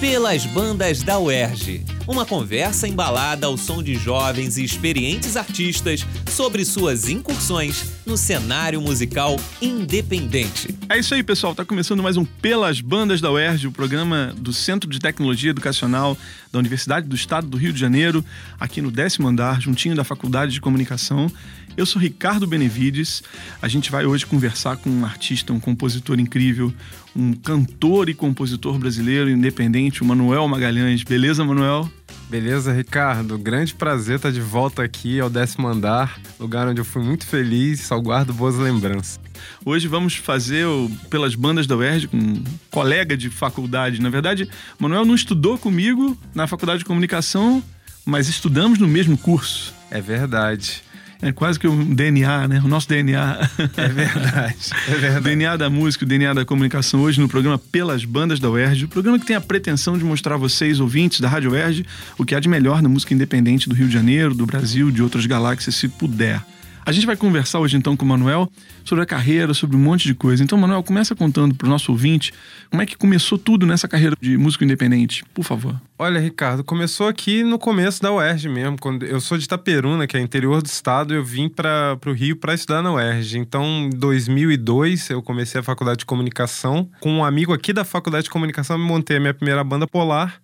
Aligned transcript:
Pelas 0.00 0.46
bandas 0.46 1.02
da 1.02 1.18
UERJ. 1.18 1.84
Uma 2.08 2.24
conversa 2.24 2.88
embalada 2.88 3.46
ao 3.46 3.58
som 3.58 3.82
de 3.82 3.96
jovens 3.96 4.56
e 4.56 4.64
experientes 4.64 5.36
artistas 5.36 6.06
sobre 6.26 6.64
suas 6.64 7.06
incursões 7.06 7.92
no 8.06 8.16
cenário 8.16 8.80
musical 8.80 9.36
independente. 9.60 10.74
É 10.88 10.98
isso 10.98 11.14
aí, 11.14 11.22
pessoal. 11.22 11.54
Tá 11.54 11.66
começando 11.66 12.02
mais 12.02 12.16
um 12.16 12.24
Pelas 12.24 12.80
Bandas 12.80 13.20
da 13.20 13.30
UERJ, 13.30 13.66
o 13.66 13.72
programa 13.72 14.32
do 14.38 14.54
Centro 14.54 14.88
de 14.88 14.98
Tecnologia 14.98 15.50
Educacional 15.50 16.16
da 16.50 16.58
Universidade 16.58 17.06
do 17.06 17.14
Estado 17.14 17.46
do 17.46 17.58
Rio 17.58 17.72
de 17.72 17.78
Janeiro, 17.78 18.24
aqui 18.58 18.80
no 18.80 18.90
décimo 18.90 19.28
andar, 19.28 19.60
juntinho 19.60 19.94
da 19.94 20.02
Faculdade 20.02 20.52
de 20.52 20.62
Comunicação. 20.62 21.30
Eu 21.76 21.86
sou 21.86 22.00
Ricardo 22.00 22.46
Benevides. 22.46 23.22
A 23.62 23.68
gente 23.68 23.90
vai 23.90 24.04
hoje 24.04 24.26
conversar 24.26 24.76
com 24.76 24.90
um 24.90 25.04
artista, 25.04 25.52
um 25.52 25.60
compositor 25.60 26.18
incrível, 26.18 26.72
um 27.14 27.32
cantor 27.32 28.08
e 28.08 28.14
compositor 28.14 28.78
brasileiro 28.78 29.30
independente, 29.30 30.02
o 30.02 30.04
Manuel 30.04 30.46
Magalhães. 30.48 31.02
Beleza, 31.02 31.44
Manuel? 31.44 31.90
Beleza, 32.28 32.72
Ricardo? 32.72 33.38
Grande 33.38 33.74
prazer 33.74 34.16
estar 34.16 34.30
de 34.30 34.40
volta 34.40 34.82
aqui 34.82 35.18
ao 35.20 35.30
décimo 35.30 35.66
andar, 35.66 36.20
lugar 36.38 36.68
onde 36.68 36.80
eu 36.80 36.84
fui 36.84 37.02
muito 37.02 37.26
feliz, 37.26 37.80
só 37.80 37.98
guardo 37.98 38.32
boas 38.32 38.56
lembranças. 38.56 39.18
Hoje 39.64 39.88
vamos 39.88 40.14
fazer 40.14 40.66
o, 40.66 40.90
pelas 41.08 41.34
bandas 41.34 41.66
da 41.66 41.76
UERJ 41.76 42.08
com 42.08 42.16
um 42.16 42.44
colega 42.70 43.16
de 43.16 43.30
faculdade. 43.30 44.00
Na 44.00 44.10
verdade, 44.10 44.48
Manuel 44.78 45.04
não 45.04 45.14
estudou 45.14 45.58
comigo 45.58 46.16
na 46.34 46.46
faculdade 46.46 46.80
de 46.80 46.84
comunicação, 46.84 47.62
mas 48.04 48.28
estudamos 48.28 48.78
no 48.78 48.86
mesmo 48.86 49.16
curso. 49.16 49.74
É 49.90 50.00
verdade. 50.00 50.82
É 51.22 51.32
quase 51.32 51.58
que 51.58 51.68
um 51.68 51.94
DNA, 51.94 52.48
né? 52.48 52.62
O 52.64 52.68
nosso 52.68 52.88
DNA. 52.88 53.50
É 53.76 53.88
verdade. 53.88 54.56
É 54.88 54.94
verdade. 54.94 55.24
DNA 55.24 55.56
da 55.56 55.68
música, 55.68 56.04
o 56.04 56.08
DNA 56.08 56.32
da 56.32 56.44
comunicação 56.44 57.00
hoje 57.00 57.20
no 57.20 57.28
programa 57.28 57.58
Pelas 57.58 58.04
Bandas 58.04 58.40
da 58.40 58.48
UERJ. 58.48 58.86
O 58.86 58.88
programa 58.88 59.18
que 59.18 59.26
tem 59.26 59.36
a 59.36 59.40
pretensão 59.40 59.98
de 59.98 60.04
mostrar 60.04 60.36
a 60.36 60.38
vocês, 60.38 60.80
ouvintes 60.80 61.20
da 61.20 61.28
Rádio 61.28 61.50
UERJ, 61.50 61.84
o 62.16 62.24
que 62.24 62.34
há 62.34 62.40
de 62.40 62.48
melhor 62.48 62.82
na 62.82 62.88
música 62.88 63.12
independente 63.12 63.68
do 63.68 63.74
Rio 63.74 63.86
de 63.86 63.92
Janeiro, 63.92 64.34
do 64.34 64.46
Brasil, 64.46 64.90
de 64.90 65.02
outras 65.02 65.26
galáxias, 65.26 65.74
se 65.74 65.88
puder. 65.88 66.42
A 66.90 66.92
gente 66.92 67.06
vai 67.06 67.16
conversar 67.16 67.60
hoje 67.60 67.76
então 67.76 67.96
com 67.96 68.04
o 68.04 68.08
Manuel 68.08 68.50
sobre 68.84 69.04
a 69.04 69.06
carreira, 69.06 69.54
sobre 69.54 69.76
um 69.76 69.78
monte 69.78 70.08
de 70.08 70.12
coisa. 70.12 70.42
Então, 70.42 70.58
Manuel, 70.58 70.82
começa 70.82 71.14
contando 71.14 71.54
para 71.54 71.68
o 71.68 71.70
nosso 71.70 71.92
ouvinte 71.92 72.32
como 72.68 72.82
é 72.82 72.84
que 72.84 72.96
começou 72.96 73.38
tudo 73.38 73.64
nessa 73.64 73.86
carreira 73.86 74.16
de 74.20 74.36
músico 74.36 74.64
independente, 74.64 75.24
por 75.32 75.44
favor. 75.44 75.80
Olha, 75.96 76.18
Ricardo, 76.18 76.64
começou 76.64 77.06
aqui 77.06 77.44
no 77.44 77.60
começo 77.60 78.02
da 78.02 78.12
UERJ 78.12 78.48
mesmo. 78.48 78.76
Quando 78.76 79.06
eu 79.06 79.20
sou 79.20 79.38
de 79.38 79.44
Itaperuna, 79.44 80.04
que 80.08 80.16
é 80.16 80.20
interior 80.20 80.60
do 80.60 80.66
estado, 80.66 81.14
eu 81.14 81.24
vim 81.24 81.48
para 81.48 81.96
o 82.04 82.10
Rio 82.10 82.34
para 82.34 82.54
estudar 82.54 82.82
na 82.82 82.92
UERJ. 82.92 83.38
Então, 83.38 83.64
em 83.64 83.90
2002, 83.90 85.10
eu 85.10 85.22
comecei 85.22 85.60
a 85.60 85.62
faculdade 85.62 86.00
de 86.00 86.06
comunicação. 86.06 86.90
Com 86.98 87.12
um 87.12 87.24
amigo 87.24 87.52
aqui 87.52 87.72
da 87.72 87.84
faculdade 87.84 88.24
de 88.24 88.30
comunicação, 88.30 88.76
eu 88.76 88.84
montei 88.84 89.18
a 89.18 89.20
minha 89.20 89.34
primeira 89.34 89.62
banda 89.62 89.86
Polar 89.86 90.40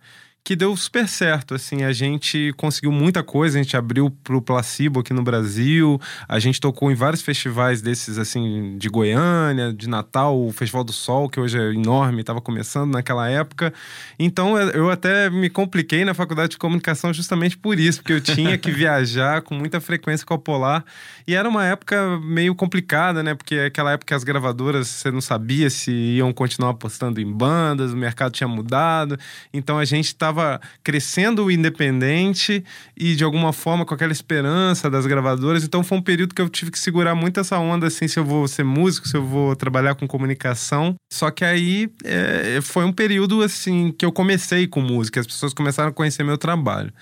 que 0.46 0.54
deu 0.54 0.76
super 0.76 1.08
certo, 1.08 1.56
assim, 1.56 1.82
a 1.82 1.92
gente 1.92 2.54
conseguiu 2.56 2.92
muita 2.92 3.20
coisa, 3.20 3.58
a 3.58 3.62
gente 3.64 3.76
abriu 3.76 4.08
pro 4.22 4.40
Placebo 4.40 5.00
aqui 5.00 5.12
no 5.12 5.24
Brasil, 5.24 6.00
a 6.28 6.38
gente 6.38 6.60
tocou 6.60 6.88
em 6.88 6.94
vários 6.94 7.20
festivais 7.20 7.82
desses, 7.82 8.16
assim, 8.16 8.78
de 8.78 8.88
Goiânia, 8.88 9.72
de 9.72 9.88
Natal, 9.88 10.40
o 10.40 10.52
Festival 10.52 10.84
do 10.84 10.92
Sol, 10.92 11.28
que 11.28 11.40
hoje 11.40 11.58
é 11.58 11.74
enorme, 11.74 12.20
estava 12.20 12.40
começando 12.40 12.92
naquela 12.92 13.28
época, 13.28 13.74
então 14.20 14.56
eu 14.56 14.88
até 14.88 15.28
me 15.28 15.50
compliquei 15.50 16.04
na 16.04 16.14
faculdade 16.14 16.50
de 16.50 16.58
comunicação 16.58 17.12
justamente 17.12 17.58
por 17.58 17.80
isso, 17.80 18.00
porque 18.00 18.12
eu 18.12 18.20
tinha 18.20 18.56
que 18.56 18.70
viajar 18.70 19.42
com 19.42 19.52
muita 19.52 19.80
frequência 19.80 20.24
com 20.24 20.34
a 20.34 20.38
Polar, 20.38 20.84
e 21.26 21.34
era 21.34 21.48
uma 21.48 21.64
época 21.64 22.20
meio 22.20 22.54
complicada, 22.54 23.20
né, 23.20 23.34
porque 23.34 23.56
aquela 23.56 23.90
época 23.90 24.14
as 24.14 24.22
gravadoras, 24.22 24.86
você 24.86 25.10
não 25.10 25.20
sabia 25.20 25.68
se 25.68 25.90
iam 25.90 26.32
continuar 26.32 26.70
apostando 26.70 27.20
em 27.20 27.32
bandas, 27.32 27.92
o 27.92 27.96
mercado 27.96 28.30
tinha 28.30 28.46
mudado, 28.46 29.18
então 29.52 29.76
a 29.76 29.84
gente 29.84 30.06
estava 30.06 30.35
estava 30.36 30.60
crescendo 30.84 31.50
independente 31.50 32.62
e 32.96 33.16
de 33.16 33.24
alguma 33.24 33.52
forma 33.52 33.84
com 33.84 33.94
aquela 33.94 34.12
esperança 34.12 34.90
das 34.90 35.06
gravadoras. 35.06 35.64
Então 35.64 35.82
foi 35.82 35.98
um 35.98 36.02
período 36.02 36.34
que 36.34 36.42
eu 36.42 36.48
tive 36.48 36.70
que 36.70 36.78
segurar 36.78 37.14
muito 37.14 37.40
essa 37.40 37.58
onda, 37.58 37.86
assim, 37.86 38.06
se 38.06 38.18
eu 38.18 38.24
vou 38.24 38.46
ser 38.46 38.64
músico, 38.64 39.08
se 39.08 39.16
eu 39.16 39.24
vou 39.24 39.56
trabalhar 39.56 39.94
com 39.94 40.06
comunicação. 40.06 40.94
Só 41.10 41.30
que 41.30 41.44
aí 41.44 41.88
é, 42.04 42.60
foi 42.60 42.84
um 42.84 42.92
período, 42.92 43.42
assim, 43.42 43.92
que 43.98 44.04
eu 44.04 44.12
comecei 44.12 44.66
com 44.66 44.80
música, 44.80 45.20
as 45.20 45.26
pessoas 45.26 45.54
começaram 45.54 45.90
a 45.90 45.92
conhecer 45.92 46.22
meu 46.22 46.36
trabalho. 46.38 46.92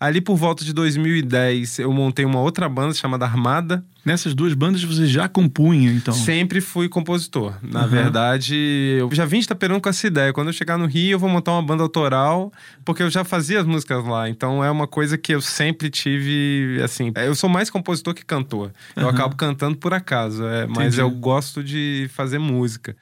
Ali 0.00 0.20
por 0.20 0.36
volta 0.36 0.64
de 0.64 0.72
2010, 0.72 1.80
eu 1.80 1.92
montei 1.92 2.24
uma 2.24 2.40
outra 2.40 2.68
banda 2.68 2.94
chamada 2.94 3.24
Armada. 3.24 3.84
Nessas 4.04 4.32
duas 4.32 4.54
bandas 4.54 4.82
você 4.84 5.06
já 5.06 5.28
compunha, 5.28 5.90
então? 5.90 6.14
Sempre 6.14 6.60
fui 6.60 6.88
compositor. 6.88 7.54
Na 7.60 7.82
uhum. 7.82 7.88
verdade, 7.88 8.54
eu 9.00 9.10
já 9.12 9.24
vim 9.24 9.40
Itaperuna 9.40 9.80
com 9.80 9.88
essa 9.88 10.06
ideia. 10.06 10.32
Quando 10.32 10.46
eu 10.46 10.52
chegar 10.52 10.78
no 10.78 10.86
Rio, 10.86 11.12
eu 11.12 11.18
vou 11.18 11.28
montar 11.28 11.50
uma 11.50 11.62
banda 11.62 11.82
autoral, 11.82 12.52
porque 12.84 13.02
eu 13.02 13.10
já 13.10 13.24
fazia 13.24 13.60
as 13.60 13.66
músicas 13.66 14.06
lá. 14.06 14.28
Então 14.28 14.62
é 14.62 14.70
uma 14.70 14.86
coisa 14.86 15.18
que 15.18 15.34
eu 15.34 15.40
sempre 15.40 15.90
tive, 15.90 16.80
assim... 16.82 17.12
Eu 17.16 17.34
sou 17.34 17.50
mais 17.50 17.68
compositor 17.68 18.14
que 18.14 18.24
cantor. 18.24 18.70
Eu 18.94 19.02
uhum. 19.02 19.08
acabo 19.08 19.34
cantando 19.34 19.76
por 19.76 19.92
acaso, 19.92 20.46
é, 20.46 20.66
mas 20.68 20.96
eu 20.96 21.10
gosto 21.10 21.62
de 21.62 22.08
fazer 22.14 22.38
música. 22.38 22.96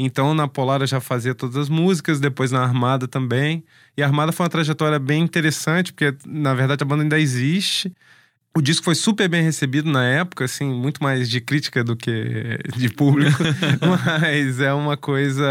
Então, 0.00 0.32
na 0.32 0.46
Polar 0.46 0.80
eu 0.80 0.86
já 0.86 1.00
fazia 1.00 1.34
todas 1.34 1.56
as 1.56 1.68
músicas, 1.68 2.20
depois 2.20 2.52
na 2.52 2.62
Armada 2.62 3.08
também. 3.08 3.64
E 3.98 4.02
a 4.02 4.06
Armada 4.06 4.30
foi 4.30 4.44
uma 4.44 4.48
trajetória 4.48 4.96
bem 4.96 5.24
interessante, 5.24 5.92
porque 5.92 6.14
na 6.24 6.54
verdade 6.54 6.84
a 6.84 6.86
banda 6.86 7.02
ainda 7.02 7.18
existe. 7.18 7.92
O 8.56 8.62
disco 8.62 8.84
foi 8.84 8.94
super 8.94 9.28
bem 9.28 9.42
recebido 9.42 9.90
na 9.90 10.04
época, 10.04 10.44
assim, 10.44 10.72
muito 10.72 11.02
mais 11.02 11.28
de 11.28 11.40
crítica 11.40 11.82
do 11.82 11.96
que 11.96 12.60
de 12.76 12.90
público. 12.90 13.42
Mas 13.82 14.60
é 14.60 14.72
uma 14.72 14.96
coisa. 14.96 15.44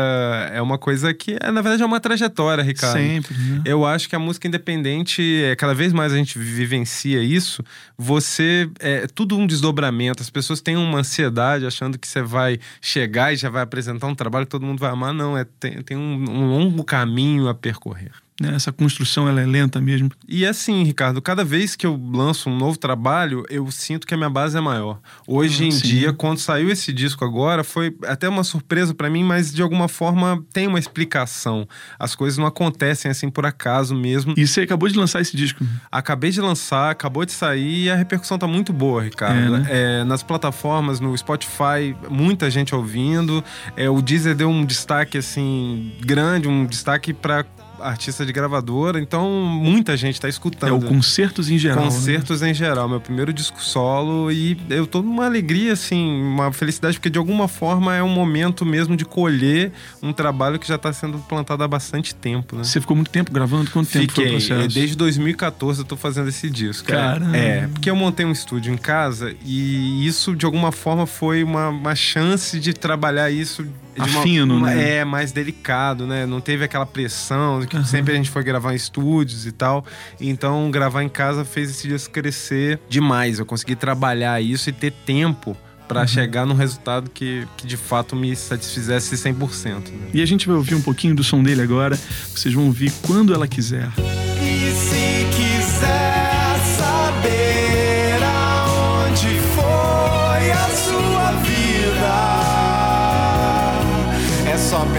É 0.53 0.61
uma 0.61 0.77
coisa 0.77 1.13
que, 1.13 1.37
é, 1.41 1.51
na 1.51 1.61
verdade, 1.61 1.83
é 1.83 1.85
uma 1.85 1.99
trajetória, 1.99 2.63
Ricardo. 2.63 2.97
Sempre. 2.97 3.35
Né? 3.35 3.63
Eu 3.65 3.85
acho 3.85 4.07
que 4.07 4.15
a 4.15 4.19
música 4.19 4.47
independente, 4.47 5.43
é, 5.43 5.53
cada 5.53 5.73
vez 5.73 5.91
mais 5.91 6.13
a 6.13 6.15
gente 6.15 6.39
vivencia 6.39 7.21
isso. 7.21 7.61
Você. 7.97 8.69
É 8.79 9.07
tudo 9.07 9.37
um 9.37 9.45
desdobramento. 9.45 10.23
As 10.23 10.29
pessoas 10.29 10.61
têm 10.61 10.77
uma 10.77 10.99
ansiedade 10.99 11.65
achando 11.65 11.99
que 11.99 12.07
você 12.07 12.21
vai 12.21 12.57
chegar 12.79 13.33
e 13.33 13.35
já 13.35 13.49
vai 13.49 13.63
apresentar 13.63 14.07
um 14.07 14.15
trabalho 14.15 14.45
que 14.45 14.51
todo 14.51 14.65
mundo 14.65 14.79
vai 14.79 14.89
amar. 14.89 15.13
Não, 15.13 15.37
é, 15.37 15.45
tem, 15.59 15.81
tem 15.81 15.97
um, 15.97 16.29
um 16.29 16.47
longo 16.47 16.81
caminho 16.85 17.49
a 17.49 17.53
percorrer. 17.53 18.11
Né? 18.39 18.53
Essa 18.53 18.71
construção 18.71 19.27
ela 19.27 19.41
é 19.41 19.45
lenta 19.45 19.81
mesmo. 19.81 20.11
E 20.27 20.45
assim, 20.45 20.83
Ricardo, 20.83 21.21
cada 21.21 21.43
vez 21.43 21.75
que 21.75 21.87
eu 21.87 21.99
lanço 22.13 22.49
um 22.49 22.55
novo 22.55 22.77
trabalho, 22.77 23.43
eu 23.49 23.69
sinto 23.71 24.05
que 24.05 24.13
a 24.13 24.17
minha 24.17 24.29
base 24.29 24.57
é 24.57 24.61
maior. 24.61 24.99
Hoje 25.27 25.63
ah, 25.63 25.67
em 25.67 25.71
sim. 25.71 25.87
dia, 25.87 26.13
quando 26.13 26.37
saiu 26.37 26.69
esse 26.69 26.93
disco 26.93 27.25
agora, 27.25 27.63
foi 27.63 27.95
até 28.05 28.29
uma 28.29 28.43
surpresa 28.43 28.93
para 28.93 29.09
mim, 29.09 29.23
mas 29.23 29.51
de 29.51 29.61
alguma 29.61 29.87
forma 29.87 30.43
tem 30.53 30.67
uma 30.67 30.77
explicação. 30.77 31.67
As 31.97 32.13
coisas 32.13 32.37
não 32.37 32.45
acontecem 32.45 33.09
assim 33.09 33.29
por 33.29 33.45
acaso 33.45 33.95
mesmo. 33.95 34.33
E 34.37 34.45
você 34.45 34.61
acabou 34.61 34.87
de 34.87 34.97
lançar 34.97 35.19
esse 35.21 35.35
disco? 35.35 35.65
Acabei 35.91 36.29
de 36.29 36.39
lançar, 36.39 36.91
acabou 36.91 37.25
de 37.25 37.31
sair 37.31 37.85
e 37.85 37.89
a 37.89 37.95
repercussão 37.95 38.37
tá 38.37 38.47
muito 38.47 38.71
boa, 38.71 39.01
Ricardo. 39.03 39.55
É, 39.55 39.59
né? 39.59 39.67
é, 39.69 40.03
nas 40.03 40.21
plataformas, 40.21 40.99
no 40.99 41.17
Spotify, 41.17 41.95
muita 42.09 42.49
gente 42.51 42.75
ouvindo. 42.75 43.43
É, 43.75 43.89
o 43.89 44.01
Deezer 44.01 44.35
deu 44.35 44.49
um 44.49 44.63
destaque 44.63 45.17
assim 45.17 45.93
grande, 46.01 46.47
um 46.47 46.65
destaque 46.65 47.13
para 47.13 47.45
artista 47.79 48.25
de 48.25 48.31
gravadora, 48.31 48.99
então 48.99 49.29
muita 49.29 49.95
gente 49.97 50.15
está 50.15 50.29
escutando. 50.29 50.69
É 50.69 50.73
o 50.73 50.81
Concertos 50.81 51.49
em 51.49 51.57
Geral. 51.57 51.85
Né? 51.85 51.91
Concertos 51.91 52.41
né? 52.41 52.51
em 52.51 52.53
Geral, 52.53 52.87
meu 52.87 52.99
primeiro 52.99 53.33
disco 53.33 53.61
solo 53.61 54.31
e 54.31 54.57
eu 54.69 54.87
tô 54.87 55.01
numa 55.01 55.25
alegria, 55.25 55.73
assim, 55.73 56.21
uma 56.21 56.51
felicidade, 56.51 56.97
porque 56.97 57.09
de 57.09 57.17
alguma 57.17 57.47
forma 57.47 57.95
é 57.95 58.03
um 58.03 58.09
momento 58.09 58.65
mesmo 58.65 58.95
de 58.95 59.05
colher 59.05 59.71
um 60.01 60.13
trabalho 60.13 60.59
que 60.59 60.67
já 60.67 60.75
está 60.75 60.91
sendo 60.91 61.17
plantado 61.19 61.63
há 61.63 61.67
bastante 61.67 62.13
tempo, 62.13 62.55
né? 62.55 62.63
Você 62.63 62.79
ficou 62.81 62.95
muito 62.95 63.11
tempo 63.11 63.31
gravando? 63.31 63.69
Quanto 63.71 63.89
tempo 63.89 64.07
Fiquei, 64.07 64.25
foi 64.25 64.35
o 64.35 64.37
processo? 64.37 64.75
Desde 64.75 64.95
2014 64.95 65.79
eu 65.79 65.85
tô 65.85 65.95
fazendo 65.95 66.29
esse 66.29 66.49
disco. 66.49 66.87
Cara. 66.87 67.35
É, 67.35 67.67
porque 67.67 67.89
eu 67.89 67.95
montei 67.95 68.25
um 68.25 68.31
estúdio 68.31 68.73
em 68.73 68.77
casa 68.77 69.35
e 69.45 70.05
isso 70.05 70.35
de 70.35 70.45
alguma 70.45 70.71
forma 70.71 71.05
foi 71.05 71.43
uma, 71.43 71.69
uma 71.69 71.95
chance 71.95 72.59
de 72.59 72.73
trabalhar 72.73 73.29
isso 73.29 73.65
Afino, 73.97 74.57
uma, 74.57 74.67
né? 74.67 74.97
É, 74.97 75.05
mais 75.05 75.31
delicado, 75.31 76.05
né? 76.05 76.25
Não 76.25 76.39
teve 76.39 76.63
aquela 76.63 76.85
pressão 76.85 77.65
que 77.65 77.75
uhum. 77.75 77.85
sempre 77.85 78.13
a 78.13 78.15
gente 78.15 78.29
foi 78.29 78.43
gravar 78.43 78.73
em 78.73 78.75
estúdios 78.75 79.45
e 79.45 79.51
tal. 79.51 79.85
Então, 80.19 80.69
gravar 80.71 81.03
em 81.03 81.09
casa 81.09 81.43
fez 81.43 81.69
esse 81.69 81.87
disco 81.87 82.13
crescer 82.13 82.79
demais. 82.89 83.39
Eu 83.39 83.45
consegui 83.45 83.75
trabalhar 83.75 84.41
isso 84.41 84.69
e 84.69 84.73
ter 84.73 84.91
tempo 84.91 85.57
para 85.87 86.01
uhum. 86.01 86.07
chegar 86.07 86.45
num 86.45 86.55
resultado 86.55 87.09
que, 87.09 87.47
que 87.55 87.65
de 87.65 87.77
fato 87.77 88.15
me 88.15 88.35
satisfizesse 88.35 89.15
100%. 89.15 89.89
Né? 89.89 90.09
E 90.13 90.21
a 90.21 90.25
gente 90.25 90.47
vai 90.47 90.55
ouvir 90.55 90.75
um 90.75 90.81
pouquinho 90.81 91.15
do 91.15 91.23
som 91.23 91.41
dele 91.41 91.61
agora. 91.61 91.97
Vocês 92.33 92.53
vão 92.53 92.65
ouvir 92.65 92.91
quando 93.01 93.33
ela 93.33 93.47
quiser. 93.47 93.89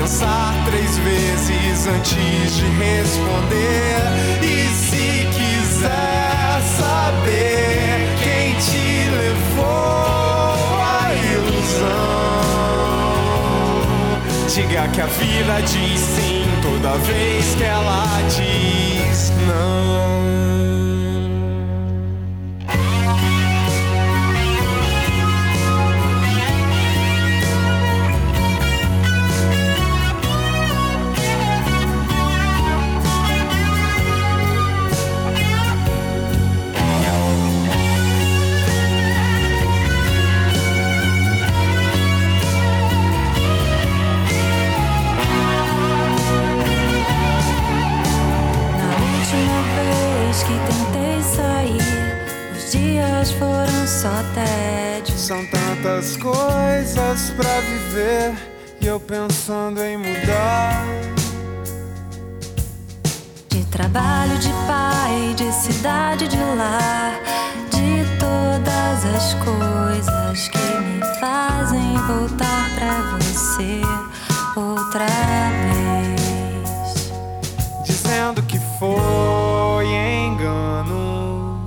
Pensar 0.08 0.54
três 0.64 0.96
vezes 0.98 1.86
antes 1.86 2.56
de 2.56 2.64
responder. 2.64 3.98
E 4.42 4.66
se 4.74 5.28
quiser 5.36 6.62
saber 6.78 8.08
quem 8.22 8.54
te 8.54 9.10
levou 9.10 9.66
à 10.80 11.12
ilusão, 11.34 11.84
diga 14.48 14.88
que 14.88 15.00
a 15.02 15.06
vida 15.06 15.60
diz 15.60 16.00
sim 16.00 16.46
toda 16.62 16.96
vez 16.98 17.54
que 17.54 17.64
ela 17.64 18.22
diz 18.30 19.30
não. 19.46 20.77
Dias 53.28 53.32
foram 53.32 53.86
só 53.86 54.22
tédio. 54.34 55.16
São 55.16 55.44
tantas 55.46 56.16
coisas 56.16 57.30
pra 57.30 57.60
viver 57.60 58.34
e 58.80 58.86
eu 58.86 58.98
pensando 59.00 59.82
em 59.82 59.96
mudar. 59.96 60.84
De 63.48 63.64
trabalho, 63.66 64.38
de 64.38 64.50
pai, 64.66 65.34
de 65.36 65.52
cidade, 65.52 66.28
de 66.28 66.36
lar, 66.36 67.20
de 67.70 68.04
todas 68.18 69.04
as 69.14 69.34
coisas 69.34 70.48
que 70.48 70.58
me 70.58 71.00
fazem 71.20 71.96
voltar 72.06 72.70
pra 72.74 73.18
você 73.18 73.82
outra 74.56 75.06
vez. 75.64 77.12
dizendo 77.84 78.42
que 78.42 78.58
foi 78.78 79.86
engano, 79.86 81.58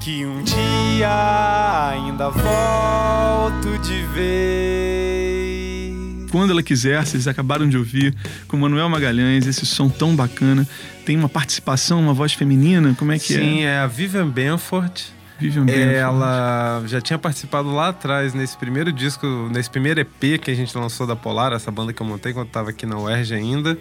que 0.00 0.26
um 0.26 0.42
dia 0.42 0.75
ainda 1.04 2.30
volto 2.30 3.78
de 3.82 4.02
vez. 4.14 4.66
Quando 6.30 6.50
ela 6.50 6.62
quiser, 6.62 7.04
vocês 7.04 7.26
acabaram 7.26 7.68
de 7.68 7.76
ouvir 7.76 8.14
com 8.46 8.56
Manuel 8.56 8.88
Magalhães, 8.88 9.46
esse 9.46 9.64
som 9.66 9.88
tão 9.88 10.14
bacana. 10.14 10.68
Tem 11.04 11.16
uma 11.16 11.28
participação, 11.28 12.00
uma 12.00 12.14
voz 12.14 12.32
feminina, 12.32 12.94
como 12.98 13.12
é 13.12 13.18
que 13.18 13.34
Sim, 13.34 13.60
é? 13.60 13.64
é 13.64 13.78
a 13.78 13.86
Vivian 13.86 14.28
Benford. 14.28 15.15
Ela 15.96 16.82
já 16.86 17.00
tinha 17.00 17.18
participado 17.18 17.72
lá 17.72 17.88
atrás, 17.88 18.34
nesse 18.34 18.56
primeiro 18.56 18.92
disco, 18.92 19.26
nesse 19.52 19.70
primeiro 19.70 20.00
EP 20.00 20.38
que 20.40 20.50
a 20.50 20.54
gente 20.54 20.76
lançou 20.76 21.06
da 21.06 21.16
Polar, 21.16 21.52
essa 21.52 21.70
banda 21.70 21.92
que 21.92 22.00
eu 22.00 22.06
montei 22.06 22.32
quando 22.32 22.48
tava 22.48 22.70
aqui 22.70 22.84
na 22.84 22.98
UERJ 22.98 23.34
ainda. 23.34 23.78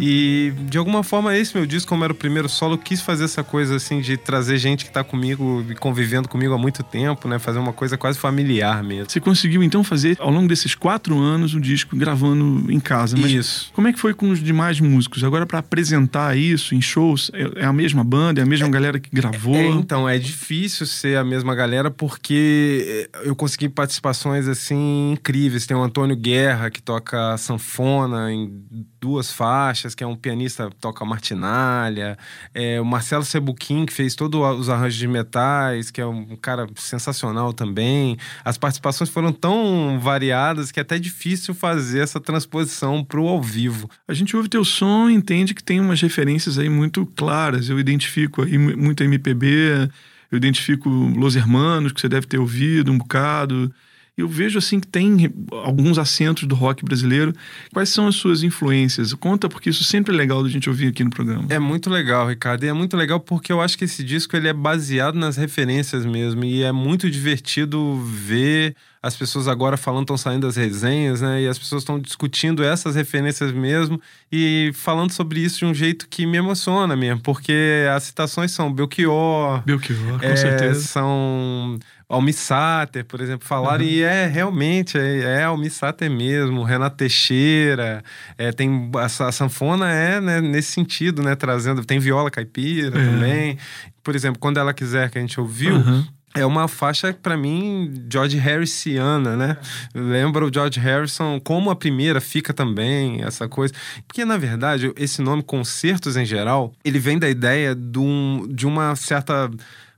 E 0.00 0.52
de 0.60 0.78
alguma 0.78 1.02
forma, 1.02 1.36
esse 1.36 1.54
meu 1.54 1.66
disco, 1.66 1.88
como 1.88 2.04
era 2.04 2.12
o 2.12 2.16
primeiro 2.16 2.48
solo, 2.48 2.74
eu 2.74 2.78
quis 2.78 3.00
fazer 3.00 3.24
essa 3.24 3.42
coisa 3.42 3.76
assim 3.76 4.00
de 4.00 4.16
trazer 4.16 4.58
gente 4.58 4.84
que 4.84 4.90
tá 4.90 5.04
comigo 5.04 5.64
e 5.68 5.74
convivendo 5.74 6.28
comigo 6.28 6.54
há 6.54 6.58
muito 6.58 6.82
tempo, 6.82 7.28
né? 7.28 7.38
Fazer 7.38 7.58
uma 7.58 7.72
coisa 7.72 7.96
quase 7.96 8.18
familiar 8.18 8.82
mesmo. 8.82 9.10
Você 9.10 9.20
conseguiu 9.20 9.62
então 9.62 9.82
fazer 9.84 10.16
ao 10.20 10.30
longo 10.30 10.48
desses 10.48 10.74
quatro 10.74 11.18
anos 11.18 11.54
o 11.54 11.60
disco 11.60 11.96
gravando 11.96 12.70
em 12.70 12.80
casa. 12.80 13.16
Mas 13.16 13.30
Isso. 13.30 13.70
como 13.72 13.88
é 13.88 13.92
que 13.92 13.98
foi 13.98 14.14
com 14.14 14.30
os 14.30 14.42
demais 14.42 14.80
músicos? 14.80 15.24
Agora 15.24 15.46
para 15.46 15.58
apresentar 15.58 16.36
isso 16.36 16.74
em 16.74 16.80
shows, 16.80 17.30
é 17.34 17.48
é 17.56 17.64
a 17.64 17.72
mesma 17.72 18.04
banda, 18.04 18.40
é 18.40 18.42
a 18.42 18.46
mesma 18.46 18.68
galera 18.68 18.98
que 18.98 19.08
gravou? 19.12 19.54
É, 19.54 19.66
então, 19.66 20.08
é 20.08 20.18
difícil 20.18 20.86
ser 20.98 21.16
a 21.16 21.24
mesma 21.24 21.54
galera 21.54 21.90
porque 21.90 23.08
eu 23.24 23.34
consegui 23.36 23.68
participações 23.68 24.46
assim 24.48 25.12
incríveis. 25.12 25.66
Tem 25.66 25.76
o 25.76 25.82
Antônio 25.82 26.16
Guerra, 26.16 26.70
que 26.70 26.82
toca 26.82 27.36
sanfona 27.38 28.32
em 28.32 28.64
duas 29.00 29.30
faixas, 29.30 29.94
que 29.94 30.02
é 30.02 30.06
um 30.06 30.16
pianista 30.16 30.70
toca 30.80 31.04
martinalha. 31.04 32.18
É, 32.54 32.80
o 32.80 32.84
Marcelo 32.84 33.24
Sebuquim, 33.24 33.86
que 33.86 33.92
fez 33.92 34.14
todos 34.14 34.40
os 34.58 34.68
arranjos 34.68 34.98
de 34.98 35.06
metais, 35.08 35.90
que 35.90 36.00
é 36.00 36.06
um 36.06 36.36
cara 36.36 36.66
sensacional 36.76 37.52
também. 37.52 38.16
As 38.44 38.58
participações 38.58 39.08
foram 39.08 39.32
tão 39.32 39.98
variadas 40.00 40.70
que 40.72 40.80
é 40.80 40.82
até 40.82 40.98
difícil 40.98 41.54
fazer 41.54 42.00
essa 42.00 42.20
transposição 42.20 43.04
pro 43.04 43.26
ao 43.28 43.40
vivo. 43.42 43.88
A 44.06 44.14
gente 44.14 44.36
ouve 44.36 44.48
teu 44.48 44.64
som 44.64 45.08
entende 45.08 45.54
que 45.54 45.62
tem 45.62 45.80
umas 45.80 46.00
referências 46.00 46.58
aí 46.58 46.68
muito 46.68 47.06
claras. 47.06 47.68
Eu 47.68 47.78
identifico 47.78 48.42
aí 48.42 48.58
mu- 48.58 48.76
muito 48.76 49.02
MPB, 49.04 49.88
eu 50.30 50.36
identifico 50.36 50.88
Los 50.88 51.36
Hermanos, 51.36 51.92
que 51.92 52.00
você 52.00 52.08
deve 52.08 52.26
ter 52.26 52.38
ouvido 52.38 52.92
um 52.92 52.98
bocado. 52.98 53.72
Eu 54.18 54.26
vejo 54.26 54.58
assim 54.58 54.80
que 54.80 54.86
tem 54.88 55.32
alguns 55.52 55.96
acentos 55.96 56.42
do 56.42 56.56
rock 56.56 56.84
brasileiro. 56.84 57.32
Quais 57.72 57.88
são 57.88 58.08
as 58.08 58.16
suas 58.16 58.42
influências? 58.42 59.14
Conta, 59.14 59.48
porque 59.48 59.70
isso 59.70 59.84
sempre 59.84 60.12
é 60.12 60.18
legal 60.18 60.42
da 60.42 60.48
gente 60.48 60.68
ouvir 60.68 60.88
aqui 60.88 61.04
no 61.04 61.10
programa. 61.10 61.46
É 61.48 61.58
muito 61.60 61.88
legal, 61.88 62.28
Ricardo. 62.28 62.64
E 62.64 62.68
é 62.68 62.72
muito 62.72 62.96
legal 62.96 63.20
porque 63.20 63.52
eu 63.52 63.60
acho 63.60 63.78
que 63.78 63.84
esse 63.84 64.02
disco 64.02 64.36
ele 64.36 64.48
é 64.48 64.52
baseado 64.52 65.14
nas 65.14 65.36
referências 65.36 66.04
mesmo. 66.04 66.44
E 66.44 66.64
é 66.64 66.72
muito 66.72 67.08
divertido 67.08 67.94
ver 68.02 68.74
as 69.00 69.16
pessoas 69.16 69.46
agora 69.46 69.76
falando, 69.76 70.02
estão 70.02 70.16
saindo 70.16 70.46
das 70.46 70.56
resenhas, 70.56 71.20
né? 71.20 71.42
E 71.42 71.48
as 71.48 71.58
pessoas 71.58 71.82
estão 71.82 71.98
discutindo 71.98 72.64
essas 72.64 72.96
referências 72.96 73.52
mesmo 73.52 74.00
e 74.30 74.72
falando 74.74 75.12
sobre 75.12 75.40
isso 75.40 75.58
de 75.58 75.64
um 75.64 75.72
jeito 75.72 76.08
que 76.08 76.26
me 76.26 76.36
emociona 76.36 76.96
mesmo. 76.96 77.20
Porque 77.22 77.86
as 77.94 78.02
citações 78.02 78.50
são 78.50 78.72
Belchior, 78.72 79.62
Belchior, 79.64 80.18
com 80.18 80.26
é, 80.26 80.36
certeza. 80.36 80.80
São 80.80 81.78
Almi 82.08 82.32
Sater, 82.32 83.04
por 83.04 83.20
exemplo, 83.20 83.46
falaram, 83.46 83.84
Uhum. 83.84 83.90
e 83.90 84.02
é 84.02 84.26
realmente, 84.26 84.96
é, 84.96 85.40
é 85.40 85.44
Almi 85.44 85.68
Sater 85.68 86.10
mesmo, 86.10 86.62
Renato 86.62 86.96
Teixeira, 86.96 88.02
é, 88.38 88.50
tem 88.50 88.90
a, 88.96 89.04
a 89.26 89.32
sanfona 89.32 89.90
é 89.92 90.20
né, 90.20 90.40
nesse 90.40 90.72
sentido, 90.72 91.22
né, 91.22 91.34
trazendo, 91.36 91.84
tem 91.84 91.98
viola 91.98 92.30
caipira 92.30 92.98
É. 92.98 93.04
também. 93.04 93.58
Por 94.02 94.14
exemplo, 94.16 94.38
quando 94.38 94.58
ela 94.58 94.72
quiser 94.72 95.10
que 95.10 95.18
a 95.18 95.20
gente 95.20 95.38
ouviu, 95.38 95.74
Uhum. 95.76 96.06
é 96.34 96.46
uma 96.46 96.66
faixa 96.66 97.12
pra 97.12 97.36
mim, 97.36 97.92
George 98.10 98.38
Harrisiana, 98.38 99.36
né? 99.36 99.56
Lembra 99.94 100.46
o 100.46 100.50
George 100.52 100.80
Harrison 100.80 101.38
como 101.40 101.68
a 101.70 101.76
primeira 101.76 102.20
fica 102.22 102.54
também, 102.54 103.22
essa 103.22 103.46
coisa. 103.48 103.74
Porque, 104.06 104.24
na 104.24 104.36
verdade, 104.38 104.92
esse 104.96 105.20
nome 105.20 105.42
Concertos 105.42 106.16
em 106.16 106.24
geral, 106.24 106.72
ele 106.82 106.98
vem 106.98 107.18
da 107.18 107.28
ideia 107.28 107.74
de, 107.74 107.98
um- 107.98 108.46
de 108.48 108.66
uma 108.66 108.94
certa 108.96 109.50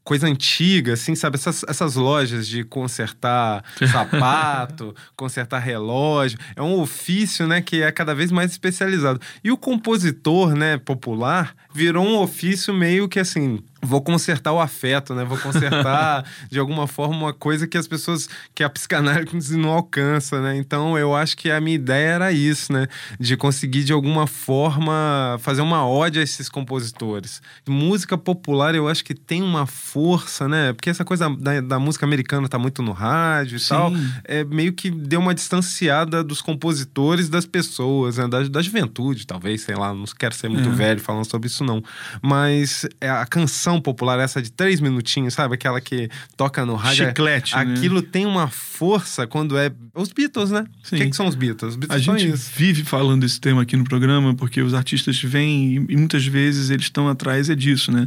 coisa 0.04 0.26
antiga, 0.26 0.94
assim, 0.94 1.14
sabe? 1.14 1.36
Essas, 1.36 1.64
essas 1.68 1.94
lojas 1.94 2.46
de 2.46 2.64
consertar 2.64 3.64
sapato, 3.90 4.94
consertar 5.16 5.58
relógio. 5.58 6.38
É 6.56 6.62
um 6.62 6.80
ofício, 6.80 7.46
né, 7.46 7.60
que 7.60 7.82
é 7.82 7.92
cada 7.92 8.14
vez 8.14 8.32
mais 8.32 8.50
especializado. 8.50 9.20
E 9.42 9.50
o 9.50 9.56
compositor, 9.56 10.54
né, 10.54 10.78
popular, 10.78 11.54
virou 11.72 12.04
um 12.04 12.18
ofício 12.18 12.72
meio 12.74 13.08
que 13.08 13.20
assim. 13.20 13.62
Vou 13.82 14.00
consertar 14.02 14.52
o 14.52 14.60
afeto, 14.60 15.14
né? 15.14 15.24
Vou 15.24 15.38
consertar 15.38 16.24
de 16.50 16.58
alguma 16.58 16.86
forma 16.86 17.16
uma 17.16 17.32
coisa 17.32 17.66
que 17.66 17.78
as 17.78 17.86
pessoas, 17.88 18.28
que 18.54 18.62
a 18.62 18.68
psicanálise 18.70 19.56
não 19.56 19.70
alcança, 19.70 20.40
né? 20.40 20.56
Então 20.56 20.98
eu 20.98 21.14
acho 21.14 21.36
que 21.36 21.50
a 21.50 21.60
minha 21.60 21.74
ideia 21.76 22.08
era 22.08 22.32
isso, 22.32 22.72
né? 22.72 22.86
De 23.18 23.36
conseguir 23.36 23.84
de 23.84 23.92
alguma 23.92 24.26
forma 24.26 25.36
fazer 25.40 25.62
uma 25.62 25.86
ode 25.88 26.18
a 26.18 26.22
esses 26.22 26.48
compositores. 26.48 27.40
Música 27.68 28.16
popular 28.18 28.74
eu 28.74 28.88
acho 28.88 29.04
que 29.04 29.14
tem 29.14 29.42
uma 29.42 29.66
força, 29.66 30.48
né? 30.48 30.72
Porque 30.72 30.90
essa 30.90 31.04
coisa 31.04 31.28
da, 31.38 31.60
da 31.60 31.78
música 31.78 32.04
americana 32.04 32.48
tá 32.48 32.58
muito 32.58 32.82
no 32.82 32.92
rádio 32.92 33.56
e 33.56 33.60
Sim. 33.60 33.68
tal. 33.68 33.92
É 34.24 34.44
meio 34.44 34.72
que 34.72 34.90
deu 34.90 35.20
uma 35.20 35.34
distanciada 35.34 36.22
dos 36.22 36.40
compositores 36.42 37.28
das 37.28 37.46
pessoas, 37.46 38.16
né? 38.18 38.28
da, 38.28 38.42
da 38.42 38.62
juventude, 38.62 39.26
talvez, 39.26 39.62
sei 39.62 39.74
lá. 39.74 39.94
Não 39.94 40.04
quero 40.18 40.34
ser 40.34 40.48
muito 40.48 40.68
É. 40.68 40.72
velho 40.72 41.00
falando 41.00 41.24
sobre 41.24 41.46
isso, 41.46 41.64
não. 41.64 41.82
Mas 42.22 42.86
é 43.00 43.08
a 43.08 43.24
canção 43.26 43.69
popular, 43.78 44.18
essa 44.18 44.40
de 44.40 44.50
três 44.50 44.80
minutinhos, 44.80 45.34
sabe? 45.34 45.54
Aquela 45.54 45.78
que 45.82 46.08
toca 46.34 46.64
no 46.64 46.74
rádio. 46.74 47.08
Chiclete, 47.08 47.54
né? 47.54 47.60
Aquilo 47.60 48.00
tem 48.00 48.24
uma 48.24 48.48
força 48.48 49.26
quando 49.26 49.58
é. 49.58 49.70
Os 49.94 50.10
Beatles, 50.10 50.50
né? 50.50 50.64
O 50.82 50.88
Sim. 50.88 50.96
que, 50.96 51.10
que 51.10 51.16
são 51.16 51.26
os 51.26 51.34
Beatles? 51.34 51.72
Os 51.72 51.76
A 51.76 51.78
Beatles 51.78 52.04
são 52.06 52.18
gente 52.18 52.34
isso. 52.34 52.50
vive 52.56 52.84
falando 52.84 53.20
desse 53.20 53.38
tema 53.38 53.60
aqui 53.60 53.76
no 53.76 53.84
programa 53.84 54.34
porque 54.34 54.62
os 54.62 54.72
artistas 54.72 55.20
vêm 55.22 55.74
e, 55.74 55.92
e 55.92 55.96
muitas 55.96 56.24
vezes 56.24 56.70
eles 56.70 56.86
estão 56.86 57.06
atrás 57.06 57.50
é 57.50 57.54
disso, 57.54 57.92
né? 57.92 58.06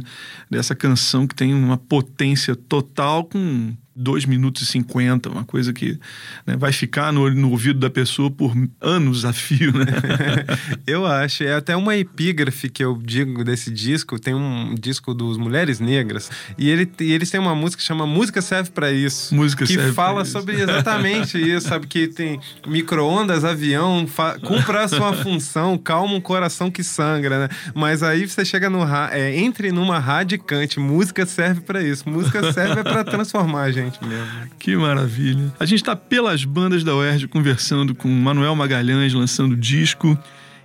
Dessa 0.50 0.74
canção 0.74 1.28
que 1.28 1.34
tem 1.34 1.54
uma 1.54 1.76
potência 1.76 2.56
total 2.56 3.24
com 3.24 3.72
2 3.96 4.24
minutos 4.24 4.62
e 4.62 4.66
50, 4.66 5.28
uma 5.30 5.44
coisa 5.44 5.72
que 5.72 5.98
né, 6.46 6.56
vai 6.56 6.72
ficar 6.72 7.12
no, 7.12 7.30
no 7.30 7.50
ouvido 7.50 7.78
da 7.78 7.90
pessoa 7.90 8.30
por 8.30 8.52
anos 8.80 9.24
a 9.24 9.32
fio, 9.32 9.72
né? 9.72 9.86
Eu 10.86 11.06
acho. 11.06 11.44
É 11.44 11.54
até 11.54 11.76
uma 11.76 11.96
epígrafe 11.96 12.68
que 12.68 12.84
eu 12.84 12.98
digo 13.02 13.44
desse 13.44 13.70
disco. 13.70 14.18
Tem 14.18 14.34
um 14.34 14.74
disco 14.74 15.14
dos 15.14 15.36
Mulheres 15.36 15.80
Negras. 15.80 16.30
E, 16.58 16.68
ele, 16.68 16.90
e 17.00 17.12
eles 17.12 17.30
têm 17.30 17.40
uma 17.40 17.54
música 17.54 17.80
que 17.80 17.86
chama 17.86 18.06
Música 18.06 18.42
Serve 18.42 18.70
Pra 18.70 18.90
Isso. 18.90 19.34
Música 19.34 19.64
que 19.64 19.78
fala 19.92 20.24
sobre 20.24 20.60
exatamente 20.60 21.38
isso, 21.38 21.68
sabe? 21.68 21.86
Que 21.86 22.08
tem 22.08 22.40
micro-ondas, 22.66 23.44
avião, 23.44 24.06
cumpra 24.42 24.84
a 24.84 24.88
sua 24.88 25.12
função, 25.12 25.78
calma 25.78 26.14
um 26.14 26.20
coração 26.20 26.70
que 26.70 26.82
sangra, 26.82 27.40
né? 27.40 27.48
Mas 27.74 28.02
aí 28.02 28.26
você 28.26 28.44
chega 28.44 28.68
no 28.68 28.84
é, 29.10 29.36
entre 29.36 29.72
numa 29.72 29.98
rádio 29.98 30.36
e 30.36 30.38
cante. 30.38 30.78
Música 30.78 31.24
serve 31.26 31.60
pra 31.60 31.82
isso. 31.82 32.08
Música 32.08 32.52
serve 32.52 32.80
é 32.80 32.82
pra 32.82 33.04
transformar 33.04 33.62
a 33.64 33.72
gente 33.84 34.04
mesmo. 34.04 34.50
Que 34.58 34.76
maravilha. 34.76 35.52
A 35.58 35.64
gente 35.64 35.80
está 35.80 35.94
pelas 35.94 36.44
bandas 36.44 36.82
da 36.82 36.94
UERJ 36.94 37.28
conversando 37.28 37.94
com 37.94 38.08
Manuel 38.08 38.54
Magalhães, 38.54 39.12
lançando 39.12 39.56
disco. 39.56 40.18